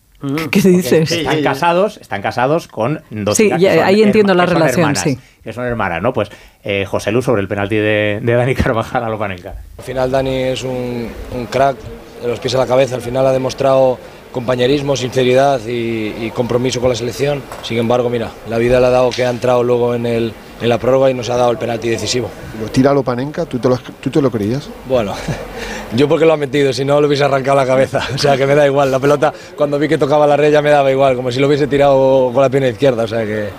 ¿Qué 0.50 0.60
dices? 0.60 1.10
Están 1.12 1.42
casados, 1.42 1.96
están 1.98 2.22
casados 2.22 2.68
con 2.68 3.02
dos 3.10 3.36
Sí, 3.36 3.44
chicas 3.44 3.60
ya- 3.60 3.70
que 3.72 3.78
son 3.78 3.86
ahí 3.86 4.02
entiendo 4.02 4.32
herma- 4.32 4.36
la 4.36 4.44
que 4.44 4.50
son 4.50 4.58
relación, 4.60 4.80
hermanas, 4.80 5.02
sí. 5.02 5.18
Que 5.42 5.52
son 5.52 5.64
hermanas, 5.64 6.02
¿no? 6.02 6.12
Pues 6.12 6.30
eh, 6.62 6.84
José 6.86 7.12
Lu 7.12 7.20
sobre 7.22 7.42
el 7.42 7.48
penalti 7.48 7.76
de, 7.76 8.20
de 8.22 8.32
Dani 8.34 8.54
Carvajal 8.54 9.04
a 9.04 9.08
Lopanenka. 9.08 9.54
Al 9.78 9.84
final 9.84 10.10
Dani 10.10 10.34
es 10.44 10.62
un, 10.62 11.08
un 11.34 11.46
crack 11.46 11.76
de 12.22 12.28
los 12.28 12.40
pies 12.40 12.54
a 12.54 12.58
la 12.58 12.66
cabeza, 12.66 12.94
al 12.94 13.02
final 13.02 13.26
ha 13.26 13.32
demostrado 13.32 13.98
compañerismo, 14.34 14.96
sinceridad 14.96 15.60
y, 15.64 16.12
y 16.26 16.32
compromiso 16.34 16.80
con 16.80 16.88
la 16.88 16.96
selección. 16.96 17.40
Sin 17.62 17.78
embargo, 17.78 18.10
mira, 18.10 18.32
la 18.50 18.58
vida 18.58 18.80
le 18.80 18.86
ha 18.86 18.90
dado 18.90 19.10
que 19.10 19.24
ha 19.24 19.30
entrado 19.30 19.62
luego 19.62 19.94
en, 19.94 20.06
el, 20.06 20.34
en 20.60 20.68
la 20.68 20.76
prórroga 20.76 21.08
y 21.08 21.14
nos 21.14 21.30
ha 21.30 21.36
dado 21.36 21.52
el 21.52 21.56
penalti 21.56 21.88
decisivo. 21.88 22.28
Lo 22.60 22.66
tira 22.66 22.92
Lopanenka, 22.92 23.46
¿tú 23.46 23.60
te 23.60 23.68
lo, 23.68 23.78
¿tú 23.78 24.10
te 24.10 24.20
lo 24.20 24.32
creías? 24.32 24.68
Bueno, 24.88 25.14
yo 25.96 26.08
porque 26.08 26.26
lo 26.26 26.32
ha 26.32 26.36
metido, 26.36 26.72
si 26.72 26.84
no 26.84 27.00
lo 27.00 27.06
hubiese 27.06 27.22
arrancado 27.22 27.56
la 27.56 27.64
cabeza. 27.64 28.00
O 28.14 28.18
sea 28.18 28.36
que 28.36 28.44
me 28.44 28.56
da 28.56 28.66
igual, 28.66 28.90
la 28.90 28.98
pelota 28.98 29.32
cuando 29.56 29.78
vi 29.78 29.86
que 29.86 29.98
tocaba 29.98 30.26
la 30.26 30.36
red 30.36 30.50
ya 30.50 30.60
me 30.62 30.70
daba 30.70 30.90
igual, 30.90 31.14
como 31.14 31.30
si 31.30 31.38
lo 31.38 31.46
hubiese 31.46 31.68
tirado 31.68 32.32
con 32.34 32.42
la 32.42 32.50
pierna 32.50 32.68
izquierda. 32.68 33.04
O 33.04 33.08
sea 33.08 33.24
que 33.24 33.50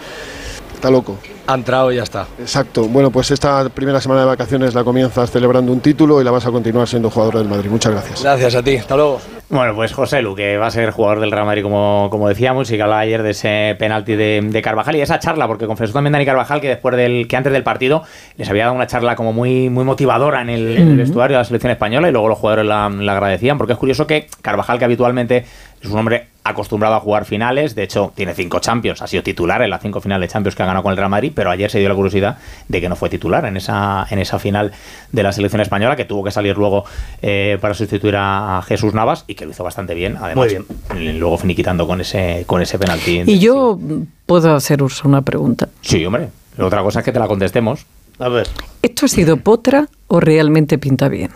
Está 0.85 0.91
loco. 0.95 1.17
ha 1.47 1.55
entrado 1.55 1.91
y 1.91 1.95
ya 1.95 2.03
está. 2.03 2.27
Exacto. 2.39 2.83
Bueno, 2.87 3.09
pues 3.09 3.31
esta 3.31 3.67
primera 3.69 3.99
semana 3.99 4.21
de 4.21 4.27
vacaciones 4.27 4.75
la 4.75 4.83
comienzas 4.83 5.31
celebrando 5.31 5.71
un 5.71 5.79
título 5.79 6.21
y 6.21 6.23
la 6.23 6.29
vas 6.29 6.45
a 6.45 6.51
continuar 6.51 6.87
siendo 6.87 7.09
jugador 7.09 7.39
del 7.39 7.47
Madrid. 7.47 7.71
Muchas 7.71 7.91
gracias. 7.91 8.21
Gracias 8.21 8.53
a 8.53 8.61
ti, 8.61 8.77
hasta 8.77 8.95
luego. 8.95 9.19
Bueno, 9.49 9.73
pues 9.73 9.93
José 9.93 10.21
Lu, 10.21 10.35
que 10.35 10.57
va 10.57 10.67
a 10.67 10.71
ser 10.71 10.91
jugador 10.91 11.21
del 11.21 11.31
Real 11.31 11.47
Madrid, 11.47 11.63
como, 11.63 12.09
como 12.11 12.29
decíamos, 12.29 12.69
y 12.69 12.75
que 12.75 12.83
hablaba 12.83 13.01
ayer 13.01 13.23
de 13.23 13.31
ese 13.31 13.75
penalti 13.79 14.15
de, 14.15 14.41
de 14.43 14.61
Carvajal 14.61 14.93
y 14.93 14.99
de 14.99 15.05
esa 15.05 15.17
charla, 15.17 15.47
porque 15.47 15.65
confesó 15.65 15.91
también 15.93 16.13
Dani 16.13 16.25
Carvajal 16.25 16.61
que 16.61 16.67
después 16.67 16.95
del 16.95 17.27
que 17.27 17.35
antes 17.35 17.51
del 17.51 17.63
partido 17.63 18.03
les 18.37 18.47
había 18.47 18.65
dado 18.65 18.75
una 18.75 18.85
charla 18.85 19.15
como 19.15 19.33
muy, 19.33 19.69
muy 19.71 19.85
motivadora 19.85 20.41
en 20.43 20.51
el, 20.51 20.77
en 20.77 20.87
el 20.89 20.97
vestuario 20.97 21.37
de 21.37 21.41
la 21.41 21.45
selección 21.45 21.71
española 21.71 22.09
y 22.09 22.11
luego 22.11 22.27
los 22.27 22.37
jugadores 22.37 22.65
la, 22.67 22.89
la 22.89 23.11
agradecían, 23.13 23.57
porque 23.57 23.73
es 23.73 23.79
curioso 23.79 24.05
que 24.05 24.27
Carvajal, 24.43 24.77
que 24.77 24.85
habitualmente 24.85 25.45
es 25.81 25.89
un 25.89 25.97
hombre 25.97 26.27
acostumbrado 26.45 26.95
a 26.95 26.99
jugar 26.99 27.25
finales, 27.25 27.73
de 27.73 27.83
hecho 27.83 28.13
tiene 28.15 28.35
cinco 28.35 28.59
Champions, 28.59 29.01
ha 29.01 29.07
sido 29.07 29.23
titular 29.23 29.63
en 29.63 29.69
las 29.71 29.81
cinco 29.81 29.99
finales 29.99 30.29
de 30.29 30.33
Champions 30.33 30.55
que 30.55 30.61
ha 30.63 30.67
ganado 30.67 30.83
con 30.83 30.91
el 30.91 30.97
Real 30.97 31.09
Madrid, 31.09 31.31
pero 31.35 31.49
ayer 31.49 31.71
se 31.71 31.79
dio 31.79 31.89
la 31.89 31.95
curiosidad 31.95 32.37
de 32.67 32.79
que 32.79 32.87
no 32.87 32.95
fue 32.95 33.09
titular 33.09 33.45
en 33.45 33.57
esa, 33.57 34.05
en 34.09 34.19
esa 34.19 34.37
final 34.37 34.71
de 35.11 35.23
la 35.23 35.31
selección 35.31 35.61
española, 35.61 35.95
que 35.95 36.05
tuvo 36.05 36.23
que 36.23 36.31
salir 36.31 36.55
luego 36.55 36.85
eh, 37.23 37.57
para 37.59 37.73
sustituir 37.73 38.15
a 38.17 38.61
Jesús 38.67 38.93
Navas 38.93 39.25
y 39.27 39.33
que 39.33 39.45
lo 39.45 39.51
hizo 39.51 39.63
bastante 39.63 39.95
bien, 39.95 40.17
además 40.21 40.53
Muy 40.93 41.13
luego 41.13 41.37
finiquitando 41.37 41.87
con 41.87 41.99
ese, 42.01 42.43
con 42.45 42.61
ese 42.61 42.77
penalti. 42.77 43.23
Y 43.25 43.39
yo 43.39 43.79
puedo 44.27 44.55
haceros 44.55 45.03
una 45.03 45.23
pregunta. 45.23 45.69
Sí, 45.81 46.05
hombre. 46.05 46.29
Otra 46.59 46.83
cosa 46.83 46.99
es 46.99 47.05
que 47.05 47.11
te 47.11 47.19
la 47.19 47.27
contestemos. 47.27 47.85
A 48.19 48.29
ver. 48.29 48.47
¿Esto 48.81 49.07
ha 49.07 49.09
sido 49.09 49.37
potra 49.37 49.89
o 50.07 50.19
realmente 50.19 50.77
pinta 50.77 51.09
bien? 51.09 51.31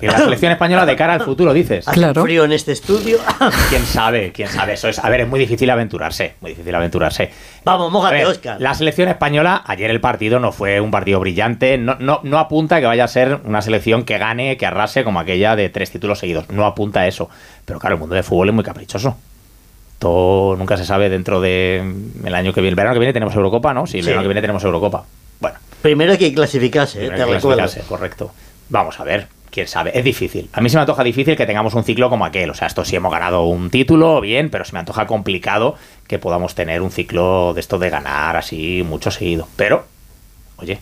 Y 0.00 0.06
la 0.06 0.18
selección 0.18 0.52
española 0.52 0.86
de 0.86 0.96
cara 0.96 1.14
al 1.14 1.20
futuro, 1.22 1.52
dices. 1.52 1.86
Hace 1.86 1.96
Claro. 1.98 2.22
frío 2.22 2.44
en 2.44 2.52
este 2.52 2.72
estudio. 2.72 3.18
¿Quién 3.68 3.84
sabe? 3.84 4.32
¿Quién 4.32 4.48
sabe? 4.48 4.72
Eso 4.74 4.88
es, 4.88 4.98
a 4.98 5.08
ver, 5.10 5.20
es 5.20 5.28
muy 5.28 5.38
difícil 5.40 5.68
aventurarse. 5.70 6.34
Muy 6.40 6.52
difícil 6.52 6.74
aventurarse. 6.74 7.30
Vamos, 7.64 7.88
A 7.88 7.92
mójate, 7.92 8.14
ver, 8.16 8.26
Oscar. 8.26 8.56
La 8.60 8.74
selección 8.74 9.08
española, 9.08 9.62
ayer 9.66 9.90
el 9.90 10.00
partido 10.00 10.40
no 10.40 10.52
fue 10.52 10.80
un 10.80 10.90
partido 10.90 11.20
brillante. 11.20 11.76
No, 11.78 11.96
no, 11.98 12.20
no 12.22 12.38
apunta 12.38 12.76
a 12.76 12.80
que 12.80 12.86
vaya 12.86 13.04
a 13.04 13.08
ser 13.08 13.40
una 13.44 13.60
selección 13.62 14.04
que 14.04 14.16
gane, 14.18 14.56
que 14.56 14.66
arrase 14.66 15.04
como 15.04 15.20
aquella 15.20 15.56
de 15.56 15.68
tres 15.68 15.90
títulos 15.90 16.18
seguidos. 16.18 16.48
No 16.50 16.64
apunta 16.66 17.00
a 17.00 17.06
eso. 17.06 17.28
Pero 17.64 17.78
claro, 17.78 17.94
el 17.96 18.00
mundo 18.00 18.14
del 18.14 18.24
fútbol 18.24 18.48
es 18.48 18.54
muy 18.54 18.64
caprichoso. 18.64 19.16
Todo 19.98 20.56
nunca 20.56 20.76
se 20.78 20.84
sabe 20.86 21.10
dentro 21.10 21.40
de 21.42 21.82
mm, 21.84 22.26
el 22.26 22.34
año 22.34 22.52
que 22.54 22.60
viene. 22.62 22.70
El 22.70 22.76
verano 22.76 22.94
que 22.94 23.00
viene 23.00 23.12
tenemos 23.12 23.34
Eurocopa, 23.34 23.74
¿no? 23.74 23.86
Sí, 23.86 23.98
el 23.98 24.04
Sí. 24.04 24.08
verano 24.08 24.22
que 24.22 24.28
viene 24.28 24.40
tenemos 24.40 24.64
Eurocopa. 24.64 25.04
Bueno, 25.40 25.58
Primero 25.82 26.12
hay 26.12 26.18
que 26.18 26.32
clasificarse, 26.32 26.98
eh, 26.98 27.00
Primero 27.08 27.16
te 27.16 27.22
hay 27.22 27.28
que 27.28 27.34
recuerdo. 27.36 27.58
clasificarse, 27.58 27.88
correcto. 27.88 28.32
Vamos 28.70 28.98
a 29.00 29.04
ver, 29.04 29.26
quién 29.50 29.66
sabe. 29.68 29.96
Es 29.98 30.04
difícil. 30.04 30.48
A 30.52 30.60
mí 30.60 30.68
se 30.70 30.76
me 30.76 30.80
antoja 30.82 31.02
difícil 31.04 31.36
que 31.36 31.46
tengamos 31.46 31.74
un 31.74 31.84
ciclo 31.84 32.08
como 32.10 32.24
aquel. 32.24 32.50
O 32.50 32.54
sea, 32.54 32.66
esto 32.66 32.84
sí 32.84 32.96
hemos 32.96 33.12
ganado 33.12 33.44
un 33.44 33.70
título, 33.70 34.20
bien, 34.20 34.50
pero 34.50 34.64
se 34.64 34.72
me 34.72 34.78
antoja 34.78 35.06
complicado 35.06 35.74
que 36.06 36.18
podamos 36.18 36.54
tener 36.54 36.82
un 36.82 36.90
ciclo 36.90 37.52
de 37.54 37.60
esto 37.60 37.78
de 37.78 37.90
ganar 37.90 38.36
así 38.36 38.82
mucho 38.86 39.10
seguido. 39.10 39.46
Pero, 39.56 39.84
oye. 40.56 40.78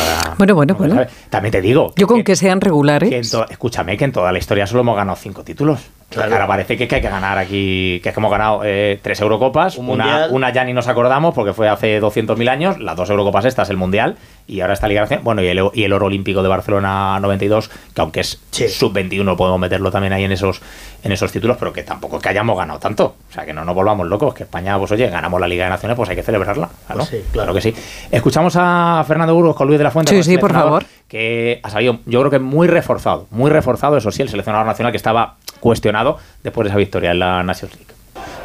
ahora- 0.00 0.34
Bueno, 0.38 0.54
bueno, 0.54 0.74
bueno. 0.74 1.06
También 1.30 1.52
te 1.52 1.60
digo. 1.60 1.92
Yo 1.96 2.06
con 2.06 2.22
que 2.24 2.36
sean 2.36 2.58
que 2.60 2.64
regulares. 2.66 3.30
to- 3.30 3.48
escúchame, 3.48 3.96
que 3.96 4.04
en 4.04 4.12
toda 4.12 4.32
la 4.32 4.38
historia 4.38 4.66
solo 4.66 4.80
hemos 4.80 4.96
ganado 4.96 5.16
cinco 5.16 5.42
títulos. 5.44 5.80
Claro. 6.10 6.32
Ahora 6.32 6.46
parece 6.46 6.76
que, 6.78 6.88
que 6.88 6.94
hay 6.96 7.00
que 7.02 7.08
ganar 7.10 7.36
aquí, 7.36 8.00
que 8.02 8.08
es 8.08 8.14
que 8.14 8.18
hemos 8.20 8.30
ganado 8.30 8.62
eh, 8.64 8.98
tres 9.02 9.20
Eurocopas, 9.20 9.76
Un 9.76 9.90
una, 9.90 10.28
una 10.30 10.50
ya 10.50 10.64
ni 10.64 10.72
nos 10.72 10.88
acordamos 10.88 11.34
porque 11.34 11.52
fue 11.52 11.68
hace 11.68 12.00
200.000 12.00 12.48
años, 12.48 12.78
las 12.80 12.96
dos 12.96 13.10
Eurocopas 13.10 13.44
estas, 13.44 13.68
el 13.68 13.76
Mundial, 13.76 14.16
y 14.46 14.60
ahora 14.62 14.72
esta 14.72 14.88
Liga 14.88 15.02
Nacional, 15.02 15.22
bueno, 15.22 15.42
y 15.42 15.48
el, 15.48 15.60
y 15.74 15.84
el 15.84 15.92
oro 15.92 16.06
olímpico 16.06 16.42
de 16.42 16.48
Barcelona 16.48 17.18
92, 17.20 17.68
que 17.94 18.00
aunque 18.00 18.20
es 18.20 18.40
Sí. 18.50 18.68
sub-21 18.68 19.36
podemos 19.36 19.60
meterlo 19.60 19.90
también 19.90 20.14
ahí 20.14 20.24
en 20.24 20.32
esos, 20.32 20.62
en 21.04 21.12
esos 21.12 21.30
títulos, 21.30 21.58
pero 21.58 21.74
que 21.74 21.82
tampoco 21.82 22.16
es 22.16 22.22
que 22.22 22.30
hayamos 22.30 22.56
ganado 22.56 22.78
tanto, 22.78 23.14
o 23.28 23.32
sea, 23.32 23.44
que 23.44 23.52
no 23.52 23.64
nos 23.66 23.74
volvamos 23.74 24.06
locos, 24.06 24.32
que 24.32 24.44
España, 24.44 24.78
pues 24.78 24.90
oye, 24.92 25.08
ganamos 25.10 25.38
la 25.38 25.46
Liga 25.46 25.64
de 25.64 25.70
Naciones, 25.70 25.94
pues 25.94 26.08
hay 26.08 26.16
que 26.16 26.22
celebrarla, 26.22 26.70
claro, 26.86 27.00
Pues 27.00 27.08
sí, 27.10 27.22
claro. 27.32 27.52
que 27.52 27.60
sí. 27.60 27.74
Escuchamos 28.10 28.54
a 28.58 29.04
Fernando 29.06 29.34
Burgos 29.34 29.54
con 29.54 29.66
Luis 29.66 29.76
de 29.78 29.84
la 29.84 29.90
Fuente, 29.90 30.12
Sí, 30.14 30.22
sí, 30.22 30.38
por 30.38 30.50
seleccionador, 30.50 30.82
favor. 30.84 30.98
Que 31.08 31.60
ha 31.62 31.70
salido, 31.70 31.98
yo 32.06 32.20
creo 32.20 32.30
que 32.30 32.38
muy 32.38 32.68
reforzado, 32.68 33.26
muy 33.30 33.50
reforzado, 33.50 33.96
eso 33.96 34.10
sí, 34.10 34.22
el 34.22 34.28
seleccionador 34.28 34.66
nacional 34.66 34.92
que 34.92 34.98
estaba 34.98 35.36
cuestionado 35.58 36.18
después 36.42 36.66
de 36.66 36.68
esa 36.70 36.78
victoria 36.78 37.12
en 37.12 37.18
la 37.18 37.42
Nations 37.42 37.74
League. 37.74 37.92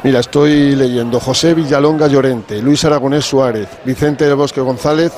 Mira, 0.04 0.19
estoy 0.19 0.75
leyendo 0.75 1.19
José 1.19 1.54
Villalonga 1.54 2.07
Llorente, 2.07 2.62
Luis 2.62 2.83
Aragonés 2.86 3.25
Suárez, 3.25 3.68
Vicente 3.86 4.25
del 4.25 4.36
Bosque 4.36 4.62
González, 4.62 5.13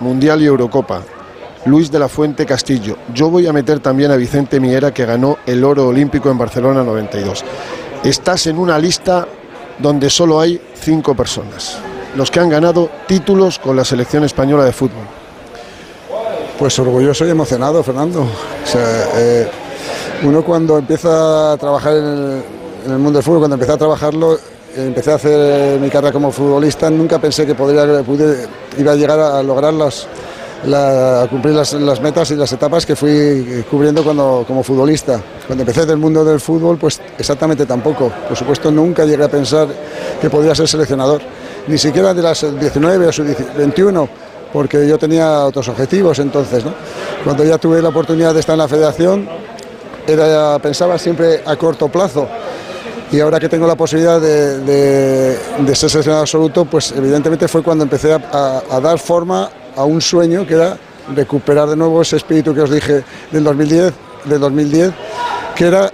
Mundial 0.00 0.42
y 0.42 0.46
Eurocopa, 0.46 1.02
Luis 1.66 1.90
de 1.90 1.98
la 1.98 2.08
Fuente 2.08 2.44
Castillo. 2.44 2.96
Yo 3.12 3.30
voy 3.30 3.46
a 3.46 3.52
meter 3.52 3.80
también 3.80 4.10
a 4.10 4.16
Vicente 4.16 4.60
Miera 4.60 4.92
que 4.92 5.06
ganó 5.06 5.38
el 5.46 5.64
oro 5.64 5.88
olímpico 5.88 6.30
en 6.30 6.38
Barcelona 6.38 6.82
92. 6.82 7.44
Estás 8.04 8.46
en 8.46 8.58
una 8.58 8.78
lista 8.78 9.26
donde 9.78 10.10
solo 10.10 10.40
hay 10.40 10.60
cinco 10.74 11.14
personas, 11.14 11.78
los 12.16 12.30
que 12.30 12.40
han 12.40 12.48
ganado 12.48 12.90
títulos 13.06 13.58
con 13.58 13.76
la 13.76 13.84
selección 13.84 14.24
española 14.24 14.64
de 14.64 14.72
fútbol. 14.72 15.13
Pues 16.58 16.78
orgulloso 16.78 17.26
y 17.26 17.30
emocionado, 17.30 17.82
Fernando. 17.82 18.20
O 18.22 18.66
sea, 18.66 19.08
eh, 19.16 19.48
uno 20.22 20.44
cuando 20.44 20.78
empieza 20.78 21.52
a 21.52 21.56
trabajar 21.56 21.94
en 21.96 22.42
el, 22.86 22.98
mundo 22.98 23.18
del 23.18 23.22
fútbol, 23.22 23.40
cuando 23.40 23.54
empecé 23.54 23.72
a 23.72 23.76
trabajarlo, 23.76 24.38
empecé 24.76 25.12
a 25.12 25.14
hacer 25.16 25.32
eh, 25.34 25.78
mi 25.80 25.90
carrera 25.90 26.12
como 26.12 26.30
futbolista, 26.30 26.88
nunca 26.90 27.18
pensé 27.18 27.44
que 27.44 27.54
podría, 27.54 27.84
iba 28.78 28.92
a 28.92 28.94
llegar 28.94 29.18
a 29.18 29.42
lograr 29.42 29.74
las, 29.74 30.06
la- 30.66 31.22
a 31.22 31.28
cumplir 31.28 31.54
las, 31.54 31.72
las 31.74 32.00
metas 32.00 32.30
y 32.30 32.36
las 32.36 32.52
etapas 32.52 32.86
que 32.86 32.94
fui 32.94 33.64
cubriendo 33.68 34.04
cuando, 34.04 34.44
como 34.46 34.62
futbolista. 34.62 35.20
Cuando 35.46 35.62
empecé 35.62 35.84
del 35.84 35.96
mundo 35.98 36.24
del 36.24 36.38
fútbol, 36.40 36.78
pues 36.78 37.00
exactamente 37.18 37.66
tampoco. 37.66 38.12
Por 38.28 38.36
supuesto, 38.36 38.70
nunca 38.70 39.04
llegué 39.04 39.24
a 39.24 39.28
pensar 39.28 39.66
que 40.20 40.30
podía 40.30 40.54
ser 40.54 40.68
seleccionador, 40.68 41.20
ni 41.66 41.78
siquiera 41.78 42.14
de 42.14 42.22
las 42.22 42.40
19 42.60 43.08
o 43.08 43.12
sus 43.12 43.26
21 43.56 44.08
porque 44.54 44.86
yo 44.86 44.96
tenía 44.96 45.40
otros 45.44 45.68
objetivos 45.68 46.20
entonces. 46.20 46.62
Cuando 47.24 47.42
ya 47.44 47.58
tuve 47.58 47.82
la 47.82 47.88
oportunidad 47.88 48.32
de 48.32 48.38
estar 48.38 48.54
en 48.54 48.60
la 48.60 48.68
federación, 48.68 49.28
era, 50.06 50.58
pensaba 50.60 50.96
siempre 50.96 51.42
a 51.44 51.56
corto 51.56 51.88
plazo. 51.88 52.28
Y 53.10 53.18
ahora 53.18 53.40
que 53.40 53.48
tengo 53.48 53.66
la 53.66 53.74
posibilidad 53.74 54.20
de, 54.20 54.60
de- 54.60 55.74
ser 55.74 55.90
seleccionado 55.90 56.22
absoluto, 56.22 56.64
pues 56.66 56.92
evidentemente 56.96 57.48
fue 57.48 57.64
cuando 57.64 57.82
empecé 57.82 58.12
a, 58.12 58.80
dar 58.80 58.98
forma 59.00 59.50
a 59.76 59.82
un 59.84 60.00
sueño 60.00 60.46
que 60.46 60.54
era 60.54 60.76
recuperar 61.14 61.68
de 61.68 61.74
nuevo 61.76 62.00
ese 62.00 62.16
espíritu 62.16 62.54
que 62.54 62.60
os 62.60 62.70
dije 62.70 63.02
del 63.32 63.42
2010, 63.42 63.92
del 64.24 64.40
2010 64.40 64.92
que 65.56 65.66
era 65.66 65.90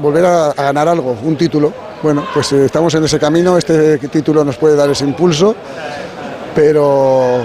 volver 0.00 0.26
a, 0.26 0.46
a 0.50 0.62
ganar 0.64 0.86
algo, 0.88 1.16
un 1.22 1.36
título. 1.36 1.72
Bueno, 2.02 2.26
pues 2.34 2.52
eh, 2.52 2.66
estamos 2.66 2.94
en 2.94 3.04
ese 3.04 3.18
camino, 3.18 3.56
este 3.56 3.96
título 3.98 4.44
nos 4.44 4.56
puede 4.56 4.76
dar 4.76 4.90
ese 4.90 5.04
impulso, 5.04 5.54
pero 6.54 7.40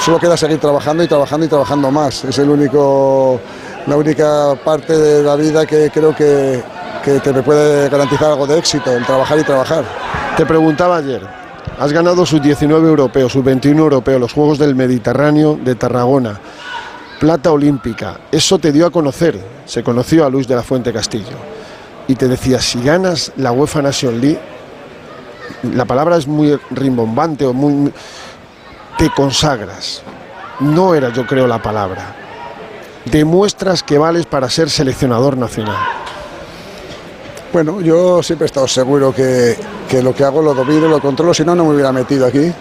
solo 0.00 0.18
queda 0.18 0.36
seguir 0.36 0.58
trabajando 0.58 1.02
y 1.02 1.08
trabajando 1.08 1.46
y 1.46 1.48
trabajando 1.48 1.90
más. 1.90 2.24
Es 2.24 2.38
el 2.38 2.50
único, 2.50 3.40
la 3.86 3.96
única 3.96 4.54
parte 4.64 4.96
de 4.96 5.22
la 5.22 5.36
vida 5.36 5.66
que 5.66 5.90
creo 5.90 6.14
que, 6.14 6.62
que 7.04 7.20
te 7.20 7.42
puede 7.42 7.88
garantizar 7.88 8.30
algo 8.30 8.46
de 8.46 8.58
éxito, 8.58 8.92
el 8.92 9.04
trabajar 9.04 9.38
y 9.38 9.44
trabajar. 9.44 9.84
Te 10.36 10.46
preguntaba 10.46 10.96
ayer, 10.96 11.22
has 11.78 11.92
ganado 11.92 12.24
sus 12.24 12.42
19 12.42 12.88
europeos, 12.88 13.32
sus 13.32 13.44
21 13.44 13.82
europeos, 13.82 14.20
los 14.20 14.32
Juegos 14.32 14.58
del 14.58 14.74
Mediterráneo 14.74 15.58
de 15.62 15.74
Tarragona, 15.74 16.40
plata 17.20 17.52
olímpica. 17.52 18.18
Eso 18.30 18.58
te 18.58 18.72
dio 18.72 18.86
a 18.86 18.90
conocer, 18.90 19.38
se 19.64 19.82
conoció 19.82 20.24
a 20.24 20.30
Luis 20.30 20.48
de 20.48 20.56
la 20.56 20.62
Fuente 20.62 20.92
Castillo. 20.92 21.36
y 22.08 22.16
te 22.16 22.26
decía, 22.26 22.60
si 22.60 22.82
ganas 22.82 23.32
la 23.36 23.52
UEFA 23.52 23.80
Nation 23.80 24.20
League, 24.20 24.40
la 25.62 25.84
palabra 25.84 26.16
es 26.16 26.26
muy 26.26 26.58
rimbombante 26.70 27.44
o 27.44 27.52
muy... 27.52 27.92
te 29.02 29.10
consagras. 29.10 30.00
No 30.60 30.94
era, 30.94 31.12
yo 31.12 31.26
creo, 31.26 31.48
la 31.48 31.60
palabra. 31.60 32.14
Demuestras 33.10 33.82
que 33.82 33.98
vales 33.98 34.26
para 34.26 34.48
ser 34.48 34.70
seleccionador 34.70 35.36
nacional. 35.36 35.74
Bueno, 37.52 37.80
yo 37.80 38.22
siempre 38.22 38.44
he 38.44 38.46
estado 38.46 38.68
seguro 38.68 39.12
que, 39.12 39.56
que 39.88 40.00
lo 40.04 40.14
que 40.14 40.22
hago 40.22 40.40
lo 40.40 40.54
domino, 40.54 40.86
lo 40.86 41.00
controlo, 41.00 41.34
si 41.34 41.44
no, 41.44 41.56
no 41.56 41.64
me 41.64 41.74
hubiera 41.74 41.90
metido 41.90 42.26
aquí. 42.26 42.52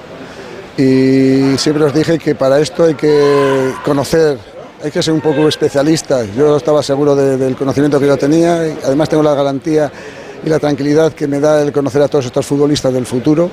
Y 0.78 1.56
siempre 1.60 1.84
os 1.84 1.94
dije 1.94 2.18
que 2.18 2.34
para 2.34 2.60
esto 2.60 2.86
hay 2.86 2.96
que 2.96 3.74
conocer, 3.86 4.40
hay 4.84 4.90
que 4.90 5.04
ser 5.04 5.14
un 5.14 5.22
poco 5.22 5.48
especialista. 5.48 6.26
Yo 6.36 6.58
estaba 6.58 6.82
seguro 6.82 7.16
de- 7.16 7.38
del 7.38 7.56
conocimiento 7.56 8.00
que 8.00 8.08
yo 8.08 8.18
tenía, 8.18 8.68
y 8.68 8.80
además 8.84 9.10
tengo 9.10 9.22
la 9.22 9.36
garantía 9.36 9.92
y 10.44 10.50
la 10.50 10.58
tranquilidad 10.58 11.14
que 11.14 11.28
me 11.28 11.40
da 11.40 11.62
el 11.62 11.72
conocer 11.72 12.02
a 12.02 12.08
todos 12.08 12.26
estos 12.26 12.48
futbolistas 12.48 12.92
del 12.92 13.06
futuro. 13.06 13.52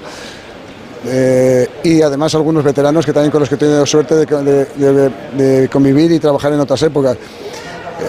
Eh, 1.10 1.68
y 1.84 2.02
además 2.02 2.34
algunos 2.34 2.62
veteranos 2.62 3.06
que 3.06 3.12
también 3.12 3.30
con 3.30 3.40
los 3.40 3.48
que 3.48 3.54
he 3.54 3.58
tenido 3.58 3.86
suerte 3.86 4.14
de, 4.14 5.68
convivir 5.70 6.12
y 6.12 6.18
trabajar 6.18 6.52
en 6.52 6.60
otras 6.60 6.82
épocas. 6.82 7.16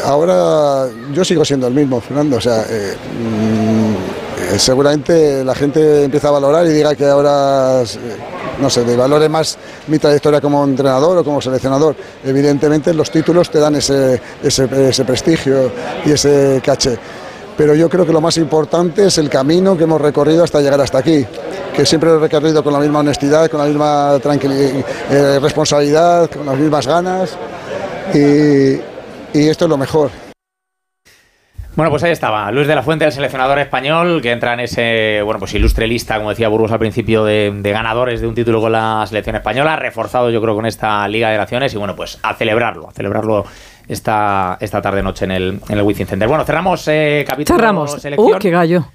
Ahora 0.06 0.88
yo 1.13 1.25
sigo 1.25 1.44
siendo 1.44 1.68
el 1.68 1.74
mismo, 1.74 2.00
Fernando. 2.00 2.38
O 2.38 2.41
sea, 2.41 2.63
eh, 2.70 2.96
mm, 2.96 4.53
eh, 4.53 4.60
seguramente 4.60 5.44
la 5.44 5.56
gente 5.56 6.03
empieza 6.03 6.27
a 6.27 6.32
valorar 6.32 6.65
y 6.68 6.70
diga 6.70 6.94
que 6.96 7.06
ahora, 7.06 7.82
eh, 7.82 7.86
no 8.62 8.70
sé, 8.70 8.84
valore 8.96 9.29
más 9.29 9.58
mi 9.88 9.98
trayectoria 9.98 10.41
como 10.41 10.63
entrenador 10.63 11.18
o 11.18 11.24
como 11.24 11.41
seleccionador. 11.41 11.96
Evidentemente 12.24 12.94
los 12.94 13.10
títulos 13.10 13.50
te 13.50 13.60
dan 13.60 13.75
ese, 13.75 14.22
ese, 14.44 14.89
ese 14.89 15.06
prestigio 15.06 15.72
y 16.06 16.12
ese 16.12 16.62
caché. 16.63 16.98
Pero 17.58 17.75
yo 17.75 17.89
creo 17.89 18.06
que 18.06 18.13
lo 18.13 18.22
más 18.22 18.38
importante 18.38 19.08
es 19.08 19.18
el 19.18 19.29
camino 19.29 19.75
que 19.75 19.84
hemos 19.84 20.00
recorrido 20.00 20.46
hasta 20.46 20.62
llegar 20.62 20.79
hasta 20.79 21.00
aquí, 21.00 21.25
que 21.76 21.86
siempre 21.86 22.10
lo 22.10 22.18
he 22.18 22.20
recorrido 22.20 22.64
con 22.64 22.74
la 22.74 22.80
misma 22.80 23.00
honestidad, 23.00 23.50
con 23.50 23.60
la 23.60 23.66
misma 23.68 24.18
tranquilidad, 24.22 25.40
responsabilidad, 25.42 26.30
con 26.30 26.46
las 26.46 26.58
mismas 26.58 26.88
ganas. 26.88 27.38
Y, 28.14 28.74
y 29.38 29.48
esto 29.48 29.66
es 29.66 29.70
lo 29.70 29.78
mejor. 29.78 30.10
Bueno, 31.76 31.92
pues 31.92 32.04
ahí 32.04 32.12
estaba, 32.12 32.52
Luis 32.52 32.68
de 32.68 32.76
la 32.76 32.82
Fuente, 32.84 33.06
el 33.06 33.12
seleccionador 33.14 33.58
español, 33.60 34.22
que 34.22 34.32
entra 34.32 34.54
en 34.54 34.62
ese, 34.62 35.22
bueno, 35.24 35.40
pues 35.40 35.54
ilustre 35.54 35.88
lista, 35.88 36.18
como 36.18 36.32
decía 36.32 36.50
Burgos 36.50 36.74
al 36.74 36.80
principio, 36.80 37.24
de, 37.24 37.54
de 37.56 37.72
ganadores 37.72 38.20
de 38.20 38.28
un 38.28 38.36
título 38.36 38.60
con 38.60 38.74
la 38.74 39.06
selección 39.06 39.38
española, 39.38 39.78
reforzado 39.78 40.30
yo 40.30 40.42
creo 40.42 40.56
con 40.56 40.66
esta 40.66 41.08
Liga 41.08 41.30
de 41.30 41.38
Naciones, 41.38 41.74
y 41.74 41.78
bueno, 41.78 41.96
pues 41.96 42.20
a 42.22 42.34
celebrarlo, 42.34 42.90
a 42.90 42.92
celebrarlo 42.92 43.46
esta, 43.88 44.58
esta 44.60 44.82
tarde-noche 44.82 45.24
en 45.24 45.32
el, 45.32 45.60
en 45.70 45.78
el 45.78 45.84
Wizzing 45.84 46.08
Center. 46.08 46.28
Bueno, 46.28 46.44
cerramos 46.44 46.86
eh, 46.90 47.24
capítulo 47.26 47.58
Cerramos. 47.58 47.92
selección. 48.02 48.36
¡Uh, 48.36 48.40
qué 48.40 48.50
gallo! 48.50 48.86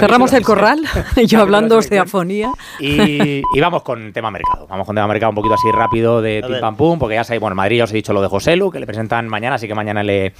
Cerramos 0.00 0.32
el 0.32 0.42
corral, 0.42 0.80
yo 1.26 1.40
hablando 1.40 1.80
de 1.80 1.98
afonía. 1.98 2.52
Y, 2.80 3.42
y 3.54 3.60
vamos 3.60 3.82
con 3.82 4.12
tema 4.12 4.30
mercado. 4.30 4.66
Vamos 4.68 4.86
con 4.86 4.94
tema 4.94 5.06
mercado 5.06 5.30
un 5.30 5.36
poquito 5.36 5.54
así 5.54 5.70
rápido 5.72 6.22
de 6.22 6.42
pim 6.46 6.60
pam 6.60 6.76
pum, 6.76 6.98
porque 6.98 7.14
ya 7.14 7.24
sabéis, 7.24 7.40
bueno, 7.40 7.52
en 7.52 7.58
Madrid 7.58 7.78
ya 7.78 7.84
os 7.84 7.92
he 7.92 7.96
dicho 7.96 8.12
lo 8.12 8.22
de 8.22 8.28
José 8.28 8.56
Lu, 8.56 8.70
que 8.70 8.80
le 8.80 8.86
presentan 8.86 9.28
mañana, 9.28 9.56
así 9.56 9.68
que 9.68 9.74
mañana 9.74 10.02
le, 10.02 10.32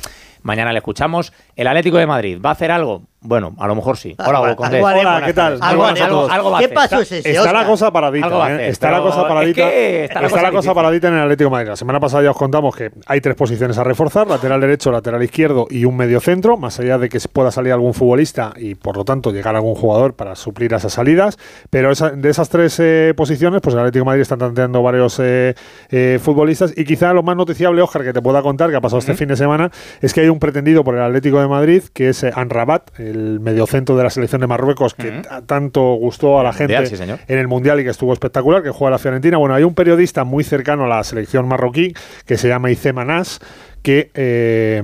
mañana 0.42 0.72
le 0.72 0.78
escuchamos. 0.78 1.32
El 1.56 1.66
Atlético 1.66 1.98
de 1.98 2.06
Madrid, 2.06 2.38
¿va 2.44 2.50
a 2.50 2.52
hacer 2.52 2.70
algo? 2.70 3.02
Bueno, 3.24 3.54
a 3.60 3.68
lo 3.68 3.76
mejor 3.76 3.96
sí. 3.96 4.16
Hola, 4.18 4.38
Algo- 4.38 4.42
Hugo 4.46 4.56
Condés. 4.56 4.74
algo 4.78 4.88
haremos. 4.88 5.12
Buenas 5.12 5.26
¿qué 5.28 5.32
tal? 5.34 5.52
Algo, 5.62 5.84
a 5.84 5.88
algo- 5.90 6.06
todos. 6.08 6.30
algo 6.32 6.50
va 6.50 6.58
a 6.58 6.60
¿Qué 6.60 6.68
pasó 6.70 7.00
ese 7.02 7.18
Está 7.18 7.52
la 7.52 7.64
cosa 7.66 7.92
paradita, 7.92 8.26
Algo 8.26 8.38
va 8.38 8.46
a 8.46 8.54
¿eh? 8.56 8.68
está 8.68 8.90
la 8.90 9.00
cosa 9.00 9.20
es 9.20 9.26
paradita. 9.28 9.54
que 9.70 10.04
está 10.06 10.42
la 10.42 10.50
cosa 10.50 10.74
paradita 10.74 11.06
en 11.06 11.14
el 11.14 11.20
Atlético 11.20 11.48
de 11.48 11.52
Madrid. 11.52 11.68
La 11.68 11.76
semana 11.76 12.00
pasada 12.00 12.24
ya 12.24 12.32
os 12.32 12.36
contamos 12.36 12.74
que 12.74 12.90
hay 13.06 13.20
tres 13.20 13.36
posiciones 13.36 13.78
a 13.78 13.84
reforzar: 13.84 14.26
lateral 14.26 14.60
derecho, 14.60 14.90
lateral 14.90 15.22
izquierdo 15.22 15.68
y 15.70 15.84
un 15.84 15.96
medio 15.96 16.18
centro. 16.18 16.56
Más 16.56 16.80
allá 16.80 16.98
de 16.98 17.08
que 17.08 17.20
se 17.20 17.28
pueda 17.28 17.52
salir 17.52 17.72
algún 17.72 17.94
futbolista 17.94 18.54
y 18.56 18.74
por 18.74 18.96
lo 18.96 19.04
tanto 19.04 19.30
llegar 19.30 19.54
algún 19.54 19.76
jugador 19.76 20.14
para 20.14 20.34
suplir 20.34 20.74
esas 20.74 20.92
salidas. 20.92 21.38
Pero 21.70 21.92
esa- 21.92 22.10
de 22.10 22.28
esas 22.28 22.48
tres 22.48 22.76
eh, 22.80 23.14
posiciones, 23.16 23.60
pues 23.60 23.74
el 23.74 23.80
Atlético 23.82 24.00
de 24.04 24.06
Madrid 24.06 24.22
está 24.22 24.36
tanteando 24.36 24.82
varios 24.82 25.20
eh, 25.20 25.54
eh, 25.90 26.18
futbolistas. 26.20 26.74
Y 26.76 26.84
quizá 26.84 27.12
lo 27.12 27.22
más 27.22 27.36
noticiable, 27.36 27.80
Oscar, 27.82 28.02
que 28.02 28.12
te 28.12 28.20
pueda 28.20 28.42
contar, 28.42 28.68
que 28.70 28.74
ha 28.76 28.80
pasado 28.80 28.98
este 28.98 29.14
fin 29.14 29.28
de 29.28 29.36
semana, 29.36 29.70
es 30.00 30.12
que 30.12 30.22
hay 30.22 30.28
un 30.32 30.38
pretendido 30.38 30.84
por 30.84 30.94
el 30.94 31.02
Atlético 31.02 31.40
de 31.40 31.48
Madrid, 31.48 31.82
que 31.92 32.08
es 32.08 32.22
eh, 32.22 32.32
Anrabat, 32.34 32.98
el 32.98 33.40
mediocentro 33.40 33.96
de 33.96 34.04
la 34.04 34.10
selección 34.10 34.40
de 34.40 34.46
Marruecos, 34.46 34.94
que 34.94 35.22
tanto 35.46 35.94
gustó 35.94 36.40
a 36.40 36.42
la 36.42 36.52
gente 36.52 36.74
Mundial, 36.74 36.86
sí, 36.86 36.96
señor. 36.96 37.20
en 37.28 37.38
el 37.38 37.48
Mundial 37.48 37.80
y 37.80 37.84
que 37.84 37.90
estuvo 37.90 38.12
espectacular, 38.12 38.62
que 38.62 38.70
juega 38.70 38.92
la 38.92 38.98
Fiorentina. 38.98 39.36
Bueno, 39.38 39.54
hay 39.54 39.64
un 39.64 39.74
periodista 39.74 40.24
muy 40.24 40.44
cercano 40.44 40.84
a 40.84 40.88
la 40.88 41.04
selección 41.04 41.46
marroquí 41.46 41.94
que 42.26 42.36
se 42.36 42.48
llama 42.48 42.70
Ice 42.70 42.92
Manás, 42.92 43.40
que 43.82 44.10
eh, 44.14 44.82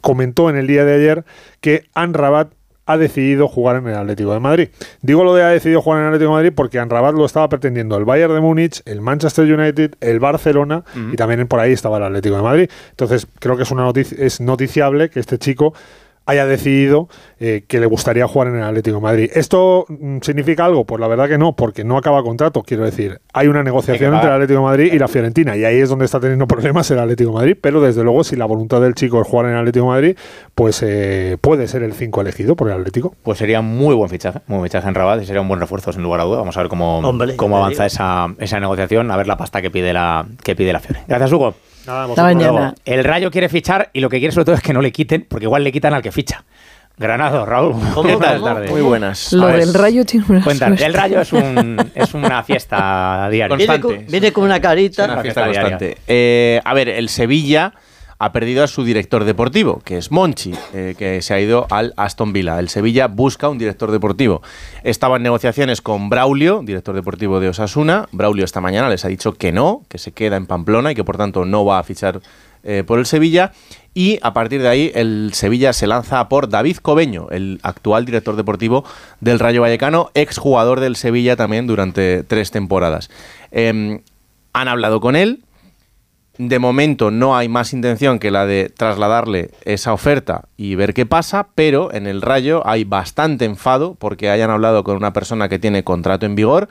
comentó 0.00 0.50
en 0.50 0.56
el 0.56 0.66
día 0.66 0.84
de 0.84 0.94
ayer 0.94 1.24
que 1.60 1.84
Anrabat 1.94 2.48
ha 2.86 2.96
decidido 2.96 3.48
jugar 3.48 3.76
en 3.76 3.88
el 3.88 3.94
Atlético 3.94 4.32
de 4.32 4.40
Madrid. 4.40 4.68
Digo 5.00 5.24
lo 5.24 5.34
de 5.34 5.42
ha 5.42 5.48
decidido 5.48 5.80
jugar 5.80 6.00
en 6.00 6.06
el 6.06 6.08
Atlético 6.08 6.30
de 6.30 6.36
Madrid 6.36 6.52
porque 6.54 6.78
Anrabat 6.78 7.14
lo 7.14 7.24
estaba 7.24 7.48
pretendiendo 7.48 7.96
el 7.96 8.04
Bayern 8.04 8.34
de 8.34 8.40
Múnich, 8.40 8.82
el 8.84 9.00
Manchester 9.00 9.52
United, 9.52 9.94
el 10.00 10.20
Barcelona 10.20 10.84
y 11.12 11.16
también 11.16 11.46
por 11.46 11.60
ahí 11.60 11.72
estaba 11.72 11.96
el 11.98 12.04
Atlético 12.04 12.36
de 12.36 12.42
Madrid. 12.42 12.70
Entonces 12.90 13.26
creo 13.38 13.56
que 13.56 13.62
es 13.62 13.70
una 13.70 13.82
noticia, 13.82 14.16
es 14.20 14.40
noticiable 14.40 15.08
que 15.10 15.20
este 15.20 15.38
chico 15.38 15.74
haya 16.26 16.46
decidido 16.46 17.08
eh, 17.38 17.64
que 17.68 17.80
le 17.80 17.86
gustaría 17.86 18.26
jugar 18.26 18.48
en 18.48 18.56
el 18.56 18.62
Atlético 18.62 18.96
de 18.96 19.02
Madrid. 19.02 19.30
¿Esto 19.34 19.84
mm, 19.88 20.18
significa 20.22 20.64
algo? 20.64 20.84
Pues 20.84 21.00
la 21.00 21.08
verdad 21.08 21.28
que 21.28 21.38
no, 21.38 21.54
porque 21.54 21.84
no 21.84 21.96
acaba 21.96 22.22
contrato, 22.22 22.62
quiero 22.62 22.84
decir. 22.84 23.20
Hay 23.32 23.48
una 23.48 23.62
negociación 23.62 24.14
entre 24.14 24.28
el. 24.28 24.34
Atlético 24.34 24.60
de 24.60 24.64
Madrid 24.64 24.92
y 24.92 24.98
la 24.98 25.08
Fiorentina, 25.08 25.56
y 25.56 25.64
ahí 25.64 25.78
es 25.78 25.88
donde 25.88 26.04
está 26.04 26.20
teniendo 26.20 26.46
problemas 26.48 26.90
el 26.90 26.98
Atlético 26.98 27.30
de 27.30 27.36
Madrid, 27.36 27.56
pero 27.60 27.80
desde 27.80 28.02
luego 28.02 28.24
si 28.24 28.36
la 28.36 28.46
voluntad 28.46 28.80
del 28.80 28.94
chico 28.94 29.20
es 29.20 29.28
jugar 29.28 29.46
en 29.46 29.52
el 29.52 29.58
Atlético 29.58 29.86
de 29.86 29.90
Madrid, 29.90 30.16
pues 30.54 30.82
eh, 30.82 31.36
puede 31.40 31.68
ser 31.68 31.82
el 31.82 31.92
5 31.92 32.20
elegido 32.20 32.56
por 32.56 32.68
el 32.68 32.78
Atlético. 32.78 33.14
Pues 33.22 33.38
sería 33.38 33.60
muy 33.60 33.94
buen 33.94 34.08
fichaje, 34.08 34.40
muy 34.46 34.58
buen 34.58 34.70
fichaje 34.70 34.88
en 34.88 34.94
Rabat 34.94 35.22
y 35.22 35.26
sería 35.26 35.40
un 35.40 35.48
buen 35.48 35.60
refuerzo 35.60 35.92
sin 35.92 36.02
lugar 36.02 36.20
a 36.20 36.24
duda. 36.24 36.38
Vamos 36.38 36.56
a 36.56 36.60
ver 36.60 36.68
cómo, 36.68 36.98
Hombre, 36.98 37.36
cómo 37.36 37.58
avanza 37.58 37.86
esa, 37.86 38.34
esa 38.38 38.60
negociación, 38.60 39.10
a 39.10 39.16
ver 39.16 39.26
la 39.26 39.36
pasta 39.36 39.60
que 39.60 39.70
pide 39.70 39.92
la, 39.92 40.26
que 40.42 40.56
pide 40.56 40.72
la 40.72 40.80
Fiore. 40.80 41.02
Gracias, 41.06 41.32
Hugo. 41.32 41.54
Nada, 41.86 42.04
Hasta 42.04 42.22
mañana. 42.22 42.74
El 42.84 43.04
Rayo 43.04 43.30
quiere 43.30 43.48
fichar 43.48 43.90
y 43.92 44.00
lo 44.00 44.08
que 44.08 44.18
quiere 44.18 44.32
sobre 44.32 44.46
todo 44.46 44.54
es 44.54 44.62
que 44.62 44.72
no 44.72 44.80
le 44.80 44.92
quiten, 44.92 45.26
porque 45.28 45.44
igual 45.44 45.64
le 45.64 45.72
quitan 45.72 45.94
al 45.94 46.02
que 46.02 46.12
ficha. 46.12 46.44
Granado, 46.96 47.44
Raúl. 47.44 47.74
¿Cómo, 47.92 48.18
tardes. 48.18 48.70
Muy 48.70 48.82
buenas. 48.82 49.32
Lo 49.32 49.46
ver, 49.46 49.58
del 49.58 49.74
rayo 49.74 50.04
tiene 50.04 50.24
una 50.28 50.42
Cuéntanos, 50.44 50.78
suerte. 50.78 50.84
el 50.86 50.94
Rayo 50.94 51.20
es, 51.20 51.32
un, 51.32 51.90
es 51.94 52.14
una 52.14 52.42
fiesta 52.44 53.28
diaria. 53.32 53.56
Viene 53.56 53.80
con, 53.80 54.06
viene 54.06 54.32
con 54.32 54.44
una 54.44 54.60
carita. 54.60 55.04
Una 55.06 55.20
fiesta 55.22 55.44
fiesta 55.44 55.60
constante. 55.62 55.98
Eh, 56.06 56.60
a 56.64 56.72
ver, 56.74 56.88
el 56.88 57.08
Sevilla 57.08 57.72
ha 58.18 58.32
perdido 58.32 58.64
a 58.64 58.66
su 58.66 58.84
director 58.84 59.24
deportivo, 59.24 59.80
que 59.84 59.98
es 59.98 60.10
Monchi, 60.10 60.52
eh, 60.72 60.94
que 60.96 61.22
se 61.22 61.34
ha 61.34 61.40
ido 61.40 61.66
al 61.70 61.92
Aston 61.96 62.32
Villa. 62.32 62.58
El 62.58 62.68
Sevilla 62.68 63.08
busca 63.08 63.48
un 63.48 63.58
director 63.58 63.90
deportivo. 63.90 64.42
Estaba 64.82 65.16
en 65.16 65.22
negociaciones 65.22 65.80
con 65.80 66.08
Braulio, 66.08 66.62
director 66.64 66.94
deportivo 66.94 67.40
de 67.40 67.48
Osasuna. 67.48 68.08
Braulio 68.12 68.44
esta 68.44 68.60
mañana 68.60 68.88
les 68.88 69.04
ha 69.04 69.08
dicho 69.08 69.34
que 69.34 69.52
no, 69.52 69.82
que 69.88 69.98
se 69.98 70.12
queda 70.12 70.36
en 70.36 70.46
Pamplona 70.46 70.92
y 70.92 70.94
que 70.94 71.04
por 71.04 71.16
tanto 71.16 71.44
no 71.44 71.64
va 71.64 71.78
a 71.78 71.82
fichar 71.82 72.20
eh, 72.62 72.82
por 72.86 72.98
el 72.98 73.06
Sevilla. 73.06 73.52
Y 73.92 74.18
a 74.22 74.32
partir 74.32 74.60
de 74.60 74.68
ahí 74.68 74.90
el 74.94 75.30
Sevilla 75.34 75.72
se 75.72 75.86
lanza 75.86 76.28
por 76.28 76.48
David 76.48 76.78
Cobeño, 76.78 77.28
el 77.30 77.60
actual 77.62 78.04
director 78.04 78.34
deportivo 78.34 78.84
del 79.20 79.38
Rayo 79.38 79.60
Vallecano, 79.60 80.10
exjugador 80.14 80.80
del 80.80 80.96
Sevilla 80.96 81.36
también 81.36 81.66
durante 81.68 82.24
tres 82.24 82.50
temporadas. 82.50 83.08
Em, 83.52 84.00
han 84.52 84.68
hablado 84.68 85.00
con 85.00 85.14
él, 85.14 85.43
de 86.38 86.58
momento 86.58 87.10
no 87.10 87.36
hay 87.36 87.48
más 87.48 87.72
intención 87.72 88.18
que 88.18 88.30
la 88.30 88.44
de 88.46 88.68
trasladarle 88.76 89.50
esa 89.64 89.92
oferta 89.92 90.44
y 90.56 90.74
ver 90.74 90.92
qué 90.94 91.06
pasa, 91.06 91.48
pero 91.54 91.92
en 91.92 92.06
el 92.06 92.22
Rayo 92.22 92.62
hay 92.66 92.84
bastante 92.84 93.44
enfado 93.44 93.94
porque 93.98 94.30
hayan 94.30 94.50
hablado 94.50 94.82
con 94.84 94.96
una 94.96 95.12
persona 95.12 95.48
que 95.48 95.58
tiene 95.58 95.84
contrato 95.84 96.26
en 96.26 96.34
vigor. 96.34 96.68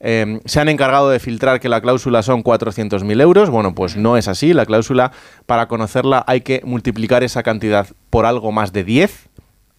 Eh, 0.00 0.40
se 0.44 0.60
han 0.60 0.68
encargado 0.68 1.08
de 1.08 1.18
filtrar 1.18 1.58
que 1.58 1.70
la 1.70 1.80
cláusula 1.80 2.22
son 2.22 2.44
400.000 2.44 3.20
euros. 3.22 3.48
Bueno, 3.48 3.74
pues 3.74 3.96
no 3.96 4.18
es 4.18 4.28
así. 4.28 4.52
La 4.52 4.66
cláusula, 4.66 5.10
para 5.46 5.68
conocerla, 5.68 6.22
hay 6.26 6.42
que 6.42 6.60
multiplicar 6.64 7.22
esa 7.24 7.42
cantidad 7.42 7.86
por 8.10 8.26
algo 8.26 8.52
más 8.52 8.74
de 8.74 8.84
10. 8.84 9.28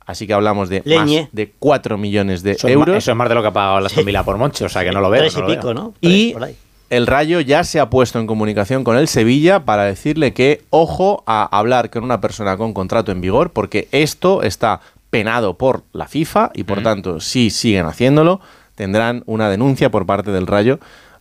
Así 0.08 0.25
que 0.25 0.34
hablamos 0.34 0.70
de 0.70 0.82
Leñe. 0.86 1.22
más 1.24 1.29
de 1.34 1.53
4 1.60 1.98
millones 2.00 2.41
de 2.41 2.51
Eso 2.53 2.67
es, 2.67 2.74
euros. 2.74 2.94
ma- 2.94 2.98
eso 2.98 3.12
es 3.12 3.17
más 3.17 3.29
de 3.29 3.36
lo 3.36 3.41
que 3.41 3.50
ha 3.50 3.53
pagado 3.53 3.79
la 3.82 3.89
Villa 4.03 4.24
por 4.24 4.38
Monchi, 4.38 4.63
o 4.63 4.70
sea 4.70 4.84
que 4.84 4.91
no 4.91 5.01
lo 5.01 5.10
veo. 5.12 5.22
Tres 5.22 5.36
no 5.38 5.44
y 5.44 5.48
veo. 5.48 5.56
pico, 5.56 5.74
¿no? 5.75 5.94
Y 6.01 6.34
Por 6.34 6.44
ahí. 6.46 6.56
El 6.89 7.08
Rayo 7.08 7.41
ya 7.41 7.63
se 7.63 7.79
ha 7.79 7.89
puesto 7.89 8.20
en 8.20 8.27
comunicación 8.27 8.84
con 8.84 8.98
el 8.98 9.08
Sevilla 9.08 9.65
para 9.65 9.84
decirle 9.84 10.34
que 10.34 10.63
ojo 10.70 11.24
a 11.25 11.44
hablar 11.58 11.89
con 11.89 12.03
una 12.03 12.22
persona 12.22 12.58
con 12.58 12.74
contrato 12.74 13.12
en 13.12 13.22
vigor, 13.22 13.51
porque 13.51 13.88
esto 13.91 14.41
está 14.41 14.79
penado 15.10 15.58
por 15.58 15.84
la 15.94 16.08
FIFA 16.08 16.51
y 16.53 16.63
por 16.63 16.84
tanto, 16.84 17.20
si 17.20 17.50
siguen 17.50 17.86
haciéndolo, 17.86 18.39
tendrán 18.75 19.24
una 19.25 19.50
denuncia 19.50 19.89
por 19.89 20.06
parte 20.06 20.32
del 20.32 20.48
Rayo 20.48 20.79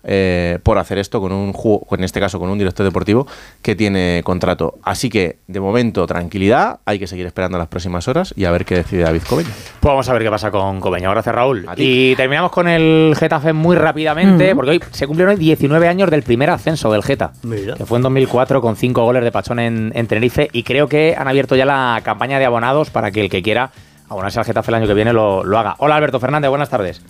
eh, 0.08 0.60
por 0.62 0.78
hacer 0.78 0.98
esto 0.98 1.20
con 1.20 1.32
un 1.32 1.52
ju- 1.52 1.84
en 1.90 2.04
este 2.04 2.20
caso 2.20 2.38
con 2.38 2.48
un 2.48 2.56
director 2.58 2.84
deportivo 2.86 3.26
que 3.60 3.74
tiene 3.74 4.22
contrato. 4.24 4.78
Así 4.84 5.10
que, 5.10 5.38
de 5.48 5.58
momento, 5.60 6.06
tranquilidad, 6.06 6.78
hay 6.84 6.98
que 7.00 7.06
seguir 7.08 7.26
esperando 7.26 7.58
las 7.58 7.66
próximas 7.66 8.06
horas 8.06 8.32
y 8.36 8.44
a 8.44 8.50
ver 8.52 8.64
qué 8.64 8.76
decide 8.76 9.02
David 9.02 9.22
Cobeño. 9.28 9.48
Pues 9.80 9.90
vamos 9.90 10.08
a 10.08 10.12
ver 10.12 10.22
qué 10.22 10.30
pasa 10.30 10.50
con 10.52 10.80
Cobeño. 10.80 11.10
Gracias, 11.10 11.34
Raúl. 11.34 11.66
Y 11.76 12.14
terminamos 12.16 12.52
con 12.52 12.68
el 12.68 13.14
Getafe 13.18 13.52
muy 13.52 13.76
rápidamente, 13.76 14.54
porque 14.54 14.70
hoy 14.70 14.80
se 14.92 15.06
cumplieron 15.06 15.34
hoy 15.34 15.40
19 15.40 15.88
años 15.88 16.10
del 16.10 16.22
primer 16.22 16.50
ascenso 16.50 16.90
del 16.92 17.02
Geta, 17.02 17.32
Mira. 17.42 17.74
que 17.74 17.84
fue 17.84 17.98
en 17.98 18.02
2004 18.02 18.60
con 18.62 18.76
5 18.76 19.02
goles 19.02 19.24
de 19.24 19.32
Pachón 19.32 19.58
en, 19.58 19.90
en 19.94 20.06
Tenerife. 20.06 20.48
Y 20.52 20.62
creo 20.62 20.88
que 20.88 21.16
han 21.18 21.26
abierto 21.26 21.56
ya 21.56 21.64
la 21.64 22.00
campaña 22.04 22.38
de 22.38 22.44
abonados 22.44 22.90
para 22.90 23.10
que 23.10 23.22
el 23.22 23.28
que 23.28 23.42
quiera 23.42 23.70
abonarse 24.08 24.38
al 24.38 24.44
Getafe 24.44 24.70
el 24.70 24.76
año 24.76 24.86
que 24.86 24.94
viene 24.94 25.12
lo, 25.12 25.42
lo 25.42 25.58
haga. 25.58 25.74
Hola 25.78 25.96
Alberto 25.96 26.20
Fernández, 26.20 26.48
buenas 26.48 26.70
tardes. 26.70 27.02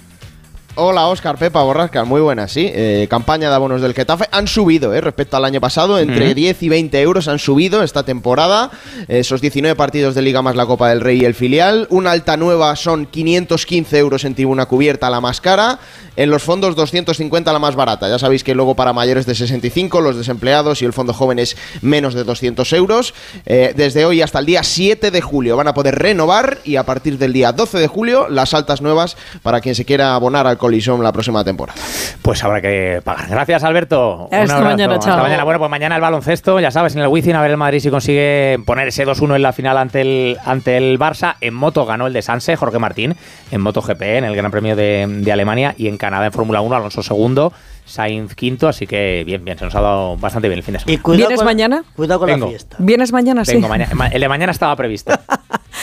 Hola, 0.78 1.06
Oscar, 1.09 1.38
Pepa, 1.38 1.62
Borrasca, 1.62 2.04
muy 2.04 2.21
buenas, 2.21 2.52
sí. 2.52 2.71
Eh, 2.71 3.06
campaña 3.09 3.49
de 3.49 3.54
abonos 3.54 3.80
del 3.80 3.95
Getafe. 3.95 4.26
Han 4.30 4.47
subido, 4.47 4.92
eh, 4.92 5.00
respecto 5.00 5.38
al 5.38 5.47
año 5.47 5.59
pasado, 5.59 5.99
entre 5.99 6.26
Ujú. 6.26 6.35
10 6.35 6.62
y 6.64 6.68
20 6.68 7.00
euros 7.00 7.28
han 7.28 7.38
subido 7.38 7.83
esta 7.83 8.02
temporada. 8.02 8.71
Esos 9.09 9.40
19 9.40 9.75
partidos 9.75 10.14
de 10.14 10.21
Liga 10.21 10.42
más 10.42 10.54
la 10.54 10.66
Copa 10.66 10.90
del 10.90 11.00
Rey 11.00 11.23
y 11.23 11.25
el 11.25 11.33
filial. 11.35 11.87
Una 11.88 12.11
alta 12.11 12.37
nueva 12.37 12.76
son 12.76 13.06
515 13.06 13.97
euros 13.97 14.25
en 14.26 14.35
tribuna 14.35 14.66
cubierta, 14.66 15.09
la 15.09 15.23
más 15.23 15.40
cara. 15.40 15.78
En 16.16 16.30
los 16.30 16.42
fondos 16.42 16.75
250 16.76 17.52
la 17.52 17.58
más 17.58 17.76
barata. 17.76 18.08
Ya 18.08 18.18
sabéis 18.18 18.42
que 18.44 18.54
luego 18.54 18.75
para 18.75 18.92
mayores 18.92 19.26
de 19.26 19.35
65, 19.35 20.00
los 20.00 20.16
desempleados 20.16 20.82
y 20.82 20.85
el 20.85 20.92
fondo 20.92 21.12
joven 21.12 21.38
es 21.38 21.56
menos 21.82 22.14
de 22.14 22.25
200 22.25 22.73
euros. 22.73 23.14
Eh, 23.44 23.73
desde 23.76 24.04
hoy 24.04 24.23
hasta 24.23 24.38
el 24.38 24.46
día 24.46 24.62
7 24.62 25.11
de 25.11 25.20
julio 25.20 25.56
van 25.56 25.68
a 25.68 25.75
poder 25.75 25.96
renovar 25.96 26.58
y 26.64 26.76
a 26.76 26.85
partir 26.85 27.18
del 27.18 27.32
día 27.32 27.52
12 27.52 27.78
de 27.78 27.87
julio 27.87 28.28
las 28.28 28.54
altas 28.54 28.80
nuevas 28.80 29.16
para 29.42 29.61
quien 29.61 29.75
se 29.75 29.85
quiera 29.85 30.14
abonar 30.14 30.46
al 30.46 30.58
Coliseum 30.58 31.00
la 31.02 31.12
próxima 31.12 31.44
temporada. 31.44 31.78
Pues 32.23 32.42
habrá 32.42 32.61
que 32.61 33.00
pagar. 33.04 33.28
Gracias, 33.28 33.62
Alberto. 33.64 34.28
Hasta 34.32 34.61
mañana, 34.61 34.94
Hasta 34.94 35.11
chao. 35.11 35.23
mañana. 35.23 35.44
Bueno, 35.44 35.58
pues 35.58 35.70
mañana 35.70 35.96
el 35.96 36.00
baloncesto, 36.00 36.58
ya 36.61 36.70
sabes, 36.70 36.94
en 36.94 37.02
el 37.02 37.08
Wizzing 37.08 37.35
a 37.35 37.42
ver 37.42 37.50
el 37.50 37.56
Madrid 37.56 37.80
si 37.80 37.90
consigue 37.90 38.58
poner 38.64 38.88
ese 38.88 39.06
2-1 39.06 39.37
en 39.37 39.42
la 39.42 39.52
final 39.52 39.76
ante 39.78 40.00
el, 40.00 40.38
ante 40.44 40.76
el 40.76 40.99
Barça. 40.99 41.37
En 41.40 41.54
moto 41.54 41.85
ganó 41.87 42.06
el 42.06 42.12
de 42.12 42.23
Sanse, 42.23 42.56
Jorge 42.56 42.78
Martín, 42.78 43.16
en 43.50 43.61
MotoGP, 43.61 44.02
en 44.02 44.25
el 44.25 44.35
Gran 44.35 44.50
Premio 44.50 44.76
de, 44.76 45.06
de 45.08 45.32
Alemania. 45.32 45.75
Y 45.76 45.88
en 45.88 45.99
Canadá, 46.06 46.26
en 46.26 46.32
Fórmula 46.32 46.60
1, 46.60 46.76
Alonso 46.76 47.02
segundo, 47.02 47.52
Sainz 47.84 48.34
quinto. 48.34 48.68
Así 48.68 48.86
que 48.86 49.22
bien, 49.26 49.44
bien, 49.44 49.58
se 49.58 49.64
nos 49.64 49.75
ha 49.75 49.80
dado 49.80 50.16
bastante 50.16 50.48
bien 50.48 50.58
el 50.58 50.64
fin 50.64 50.75
de 50.75 50.80
semana. 50.80 50.94
Y 50.94 50.98
cuidado 50.98 51.28
¿Vienes 51.28 51.38
con- 51.38 51.44
mañana? 51.46 51.84
Cuidado 51.94 52.20
con 52.20 52.26
Vengo. 52.28 52.46
la 52.46 52.50
fiesta. 52.50 52.76
¿Vienes 52.78 53.12
mañana? 53.12 53.44
Sí. 53.44 53.52
Vengo 53.54 53.68
mañana. 53.68 54.08
El 54.12 54.20
de 54.20 54.28
mañana 54.28 54.52
estana 54.52 54.75
previsto. 54.76 55.12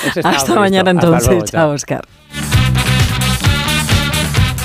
Estaba 0.05 0.07
Hasta 0.07 0.21
previsto. 0.21 0.55
mañana 0.59 0.91
Hasta 0.91 1.05
entonces. 1.05 1.27
luego, 1.29 1.45
chao, 1.45 1.71
Oscar. 1.71 2.01